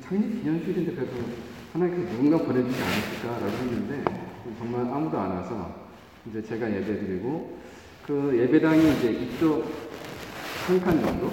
창립 0.00 0.42
기념주일인데 0.42 0.94
그래도 0.94 1.12
하나님께서 1.74 2.12
누군가 2.12 2.38
보내주지 2.38 2.78
않을까라고 2.82 3.52
했는데 3.58 4.04
정말 4.58 4.90
아무도 4.90 5.18
안 5.18 5.32
와서 5.32 5.84
이제 6.26 6.42
제가 6.42 6.66
예배드리고 6.66 7.55
그 8.06 8.38
예배당이 8.38 8.98
이제 8.98 9.10
이쪽 9.12 9.64
한 10.66 10.80
칸 10.80 11.00
정도 11.00 11.32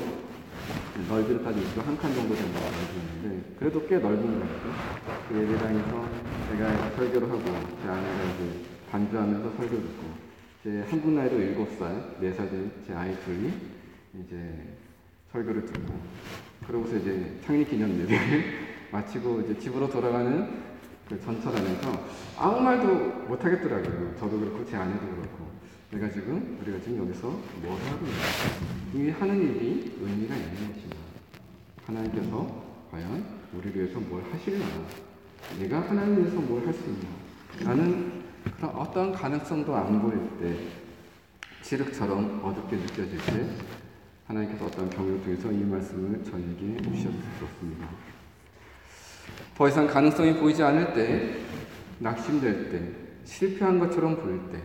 넓이로 1.09 1.43
따지면 1.43 1.69
이쪽 1.69 1.87
한 1.87 1.97
칸 1.97 2.13
정도 2.13 2.35
된다고 2.35 2.65
알고 2.65 3.41
그래도 3.59 3.87
꽤 3.87 3.97
넓은 3.97 4.39
거죠. 4.39 4.73
그 5.29 5.35
예배당에서 5.41 6.07
제가 6.51 6.89
설교를 6.95 7.29
하고 7.29 7.41
제 7.81 7.89
아내가 7.89 8.23
이제 8.35 8.59
반주하면서 8.91 9.51
설교 9.57 9.75
듣고 9.75 10.03
제 10.63 10.83
한국 10.89 11.11
나이로 11.11 11.37
7살, 11.37 12.19
4살 12.21 12.37
된 12.49 12.71
제 12.87 12.93
아이 12.93 13.15
둘이 13.23 13.51
이제 14.19 14.37
설교를 15.31 15.65
듣고 15.65 15.93
그러고서 16.67 16.97
이제 16.97 17.37
창립 17.45 17.69
기념 17.69 17.89
예배를 18.01 18.43
마치고 18.91 19.41
이제 19.41 19.59
집으로 19.59 19.89
돌아가는 19.89 20.47
그 21.09 21.19
전철 21.21 21.55
안에서 21.55 21.91
아무 22.37 22.61
말도 22.61 22.87
못 23.27 23.43
하겠더라고요. 23.43 24.15
저도 24.19 24.39
그렇고 24.39 24.65
제 24.65 24.75
아내도 24.77 24.99
그렇고. 25.07 25.53
내가 25.93 26.09
지금 26.09 26.57
우리가 26.61 26.79
지금 26.81 26.99
여기서 26.99 27.27
뭘 27.61 27.79
하고 27.79 28.05
있나? 28.05 28.23
이 28.93 29.09
하는 29.11 29.41
일이 29.41 29.95
의미가 30.01 30.35
있는 30.35 30.73
것이다. 30.73 30.95
하나님께서 31.85 32.63
과연 32.91 33.23
우리를 33.53 33.75
위해서 33.83 33.99
뭘 33.99 34.23
하실려나? 34.31 34.65
내가 35.59 35.81
하나님 35.81 36.19
위해서 36.21 36.39
뭘 36.39 36.65
할 36.65 36.73
수 36.73 36.83
있나? 36.89 37.69
나는 37.69 38.23
그런 38.57 38.71
어떤 38.71 39.11
가능성도 39.11 39.75
안 39.75 40.01
보일 40.01 40.17
때 40.39 40.57
지륵처럼 41.61 42.41
어둡게 42.43 42.75
느껴질 42.77 43.17
때 43.17 43.47
하나님께서 44.27 44.65
어떤 44.65 44.89
경우를 44.89 45.21
통해서 45.21 45.51
이 45.51 45.57
말씀을 45.57 46.23
저에게 46.23 46.77
주셨습니다. 46.81 47.87
더 49.55 49.67
이상 49.69 49.85
가능성이 49.87 50.33
보이지 50.35 50.63
않을 50.63 50.93
때, 50.93 51.37
낙심될 51.99 52.71
때, 52.71 52.81
실패한 53.25 53.79
것처럼 53.79 54.15
보일 54.17 54.39
때, 54.51 54.59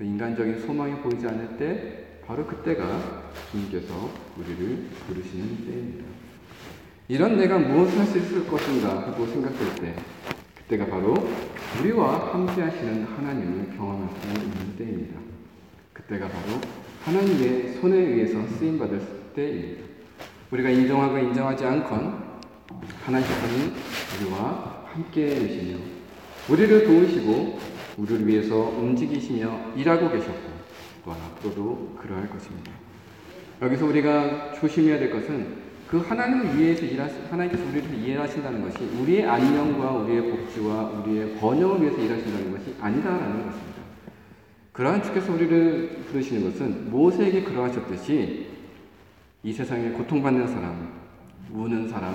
인간적인 0.00 0.60
소망이 0.66 0.96
보이지 1.02 1.26
않을 1.26 1.56
때 1.56 2.20
바로 2.26 2.44
그때가 2.46 3.30
주님께서 3.50 4.10
우리를 4.36 4.88
부르시는 5.06 5.64
때입니다. 5.66 6.04
이런 7.06 7.36
내가 7.36 7.58
무엇을 7.58 7.98
할 7.98 8.06
수 8.06 8.18
있을 8.18 8.46
것인가 8.46 9.06
하고 9.06 9.26
생각할 9.26 9.74
때 9.76 9.94
그때가 10.56 10.86
바로 10.86 11.14
우리와 11.78 12.32
함께 12.32 12.62
하시는 12.62 13.04
하나님을 13.04 13.76
경험할 13.76 14.08
수 14.20 14.28
있는 14.28 14.76
때입니다. 14.76 15.20
그때가 15.92 16.28
바로 16.28 16.60
하나님의 17.02 17.74
손에 17.74 17.96
의해서 17.96 18.44
쓰임 18.58 18.78
받을 18.78 19.00
때입니다. 19.36 19.84
우리가 20.50 20.70
인정하고 20.70 21.18
인정하지 21.18 21.64
않건 21.64 22.40
하나님께서는 23.04 23.72
우리와 24.22 24.86
함께 24.92 25.26
계시며 25.26 25.78
우리를 26.48 26.84
도우시고 26.84 27.73
우리를 27.96 28.26
위해서 28.26 28.56
움직이시며 28.56 29.72
일하고 29.76 30.10
계셨고 30.10 30.54
또한 31.04 31.20
앞으로도 31.20 31.96
그러할 32.00 32.28
것입니다. 32.28 32.72
여기서 33.62 33.86
우리가 33.86 34.52
조심해야 34.54 34.98
될 34.98 35.10
것은 35.10 35.64
그 35.88 35.98
하나님을 35.98 36.58
위해서 36.58 36.84
일하시, 36.84 37.14
하나님께서 37.30 37.64
우리를 37.68 37.94
이해하신다는 37.94 38.62
것이 38.62 38.84
우리의 39.00 39.26
안녕과 39.26 39.92
우리의 39.92 40.30
복지와 40.30 40.90
우리의 40.90 41.36
번영을 41.36 41.82
위해서 41.82 42.00
일하신다는 42.00 42.52
것이 42.52 42.74
아니다라는 42.80 43.46
것입니다. 43.46 43.74
그러한 44.72 45.02
주께서 45.02 45.32
우리를 45.32 46.04
부르시는 46.08 46.50
것은 46.50 46.90
모세에게 46.90 47.44
그러하셨듯이 47.44 48.48
이 49.44 49.52
세상에 49.52 49.90
고통받는 49.90 50.48
사람, 50.48 50.92
우는 51.52 51.88
사람, 51.88 52.14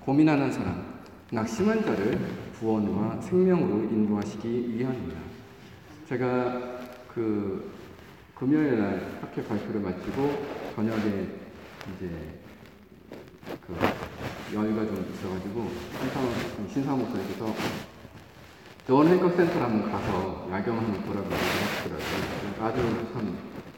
고민하는 0.00 0.50
사람, 0.50 1.00
낙심한 1.30 1.84
자를 1.84 2.18
구원과 2.58 3.20
생명으로 3.20 3.84
인도하시기 3.84 4.76
위함입니다. 4.76 5.20
제가 6.08 6.80
그 7.14 7.70
금요일 8.34 8.78
날 8.78 9.18
학회 9.20 9.44
발표를 9.44 9.80
마치고 9.80 10.44
저녁에 10.74 10.98
이제 10.98 12.40
그 13.64 13.76
여유가 14.54 14.84
좀 14.86 15.08
있어가지고 15.14 15.70
신사 16.00 16.72
신사 16.72 16.96
목사님께서 16.96 17.54
좋은 18.88 19.06
행복센터를 19.06 19.62
한번 19.62 19.92
가서 19.92 20.48
야경 20.50 20.78
한번 20.78 21.02
보라고 21.02 21.28
하시더라고요. 21.30 22.64
아주 22.64 23.06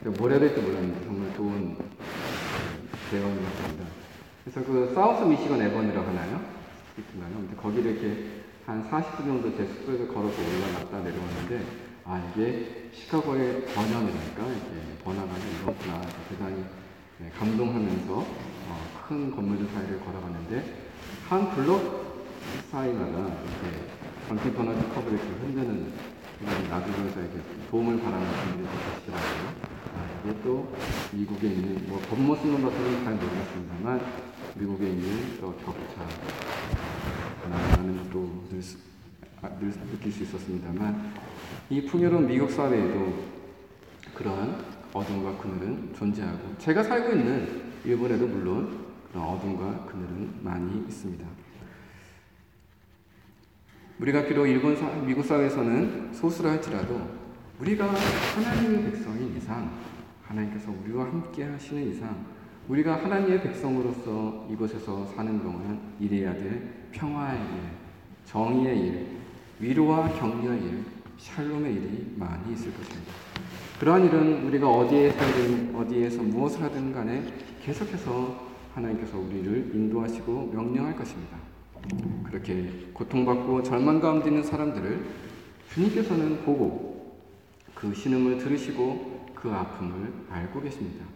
참뭘 0.04 0.30
해야 0.32 0.40
될지 0.40 0.60
몰랐는데 0.60 1.04
정말 1.04 1.34
좋은 1.34 1.76
대원이었습니다. 3.10 3.84
그래서 4.44 4.64
그 4.64 4.92
사우스 4.94 5.24
미시건 5.24 5.60
에번이라고 5.60 6.08
하나요? 6.08 6.40
있나요? 7.14 7.56
거기를 7.60 7.92
이렇게 7.92 8.39
한 8.70 8.88
40분 8.88 9.26
정도 9.26 9.56
제 9.56 9.66
숙소에서 9.66 10.06
걸어서 10.06 10.40
올라갔다 10.40 11.00
내려왔는데 11.00 11.66
아 12.04 12.22
이게 12.30 12.88
시카고의 12.92 13.64
번영이랄까 13.64 14.46
이렇게 14.46 14.98
번화가가 15.02 15.38
이렇구나 15.38 16.00
대단히 16.28 16.64
네, 17.18 17.32
감동하면서 17.36 18.14
어, 18.14 19.06
큰 19.08 19.32
건물들 19.32 19.66
사이를 19.74 19.98
걸어갔는데 19.98 20.86
한 21.28 21.50
블록 21.50 22.28
사이마다 22.70 23.18
이렇게 23.18 23.88
전기 24.28 24.52
버너지 24.52 24.88
컵을 24.90 25.14
이렇게 25.14 25.26
흔드는 25.26 25.92
놔두면서 26.70 27.20
이렇게 27.22 27.40
도움을 27.72 28.00
바라는 28.00 28.24
분들이 28.24 28.68
계시더라고요. 28.68 29.48
아, 29.96 30.22
이게 30.22 30.42
또 30.44 30.72
미국에 31.10 31.48
있는 31.48 31.88
뭐 31.88 32.00
겉모습만 32.02 32.62
봐서는 32.62 33.02
잘 33.02 33.14
모르겠습니다만 33.14 34.00
미국에 34.54 34.90
있는 34.90 35.40
또 35.40 35.52
격차 35.56 36.06
나라는 37.48 37.96
것도 38.04 38.48
늘, 38.50 38.62
수- 38.62 38.78
아, 39.42 39.48
늘 39.58 39.70
느낄 39.70 40.12
수 40.12 40.22
있었습니다만 40.24 41.12
이 41.70 41.84
풍요로운 41.86 42.26
미국 42.26 42.50
사회에도 42.50 43.30
그러한 44.14 44.64
어둠과 44.92 45.38
그늘은 45.38 45.94
존재하고 45.94 46.56
제가 46.58 46.82
살고 46.82 47.16
있는 47.16 47.62
일본에도 47.84 48.26
물론 48.26 48.86
그런 49.10 49.24
어둠과 49.24 49.86
그늘은 49.86 50.40
많이 50.42 50.80
있습니다. 50.80 51.26
우리가 54.00 54.24
비록 54.26 54.46
일본 54.46 54.76
사, 54.76 54.88
미국 54.90 55.24
사회에서는 55.24 56.12
소수라 56.12 56.52
할지라도 56.52 57.00
우리가 57.60 57.86
하나님의 57.86 58.90
백성인 58.90 59.36
이상 59.36 59.70
하나님께서 60.24 60.72
우리와 60.84 61.04
함께 61.04 61.44
하시는 61.44 61.90
이상 61.90 62.24
우리가 62.68 63.04
하나님의 63.04 63.42
백성으로서 63.42 64.46
이곳에서 64.50 65.06
사는 65.06 65.42
동안 65.42 65.80
일해야 65.98 66.32
될 66.34 66.79
평화의 66.92 67.38
일, 67.40 67.46
정의의 68.24 68.78
일, 68.78 69.06
위로와 69.58 70.08
격려의 70.14 70.62
일, 70.62 70.84
샬롬의 71.18 71.72
일이 71.72 72.14
많이 72.16 72.52
있을 72.52 72.72
것입니다. 72.74 73.12
그러한 73.78 74.04
일은 74.04 74.46
우리가 74.46 74.68
어디에 74.68 75.10
살든 75.12 75.74
어디에서 75.74 76.22
무엇을 76.22 76.62
하든 76.62 76.92
간에 76.92 77.22
계속해서 77.62 78.48
하나님께서 78.74 79.18
우리를 79.18 79.72
인도하시고 79.74 80.50
명령할 80.52 80.96
것입니다. 80.96 81.36
그렇게 82.24 82.90
고통받고 82.92 83.62
절망 83.62 84.00
가운데 84.00 84.28
있는 84.28 84.42
사람들을 84.42 85.04
주님께서는 85.72 86.42
보고 86.44 87.20
그 87.74 87.94
신음을 87.94 88.38
들으시고 88.38 89.30
그 89.34 89.50
아픔을 89.50 90.12
알고 90.30 90.60
계십니다. 90.60 91.06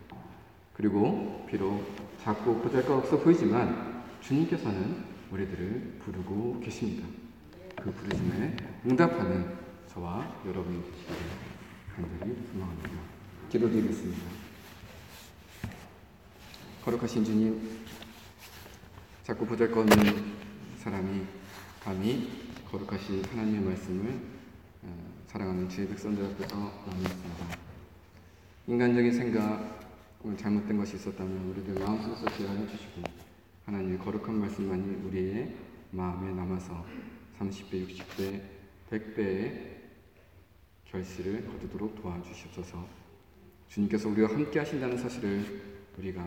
그리고 0.73 1.45
비록 1.49 1.85
작고 2.23 2.57
보잘것없어 2.61 3.19
보이지만 3.19 4.03
주님께서는 4.23 5.14
우리들을 5.35 5.99
부르고 5.99 6.61
계십니다. 6.61 7.09
그 7.83 7.91
부르심에 7.91 8.57
응답하는 8.87 9.53
저와 9.89 10.41
여러분이 10.47 10.81
되시기를 10.85 11.17
간절히 11.95 12.37
소망합니다. 12.53 12.91
기도드리겠습니다. 13.51 14.23
거룩하신 16.85 17.25
주님, 17.25 17.81
자꾸 19.25 19.45
보잘것없는 19.47 20.35
사람이 20.79 21.23
감히 21.83 22.31
거룩하신 22.71 23.25
하나님의 23.25 23.61
말씀을 23.61 24.21
어, 24.83 25.25
사랑하는 25.27 25.69
주의 25.69 25.89
백성들 25.89 26.25
앞에서 26.27 26.57
나누었습니다. 26.57 27.59
인간적인 28.69 29.13
생각을 29.13 30.37
잘못된 30.37 30.77
것이 30.77 30.97
있었다면 30.97 31.51
우리들 31.51 31.75
마음속에서 31.83 32.25
제어해 32.37 32.69
주시고 32.69 33.14
하나님의 33.67 33.99
거룩한 33.99 34.39
말씀만이 34.41 35.07
우리의 35.07 35.55
마음에 35.91 36.33
남아서 36.33 36.85
30배, 37.39 37.89
60배, 37.89 38.41
100배의 38.91 39.75
결실을 40.85 41.47
거두도록 41.47 42.01
도와주시옵소서. 42.01 42.87
주님께서 43.69 44.09
우리와 44.09 44.31
함께 44.31 44.59
하신다는 44.59 44.99
사실을 44.99 45.63
우리가 45.99 46.23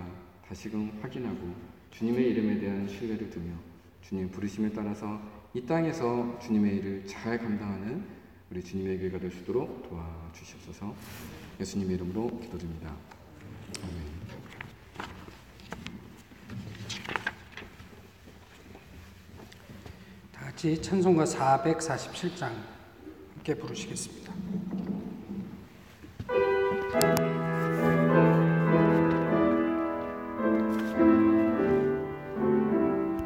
다시금 0.47 0.99
확인하고 1.01 1.53
주님의 1.91 2.29
이름에 2.31 2.59
대한 2.59 2.87
신뢰를 2.87 3.29
두며 3.29 3.53
주님 4.01 4.29
부르심에 4.29 4.71
따라서 4.71 5.21
이 5.53 5.61
땅에서 5.61 6.39
주님의 6.39 6.77
일을 6.77 7.07
잘 7.07 7.37
감당하는 7.37 8.03
우리 8.49 8.63
주님의 8.63 8.99
교회가 8.99 9.19
될 9.19 9.31
수 9.31 9.39
있도록 9.39 9.87
도와주시옵소서. 9.89 10.95
예수님의 11.59 11.95
이름으로 11.95 12.39
기도드립니다. 12.39 12.95
아멘. 13.83 14.16
같이 20.57 20.81
찬송가 20.81 21.23
447장 21.23 22.49
함께 23.35 23.53
부르시겠습니다. 23.53 24.33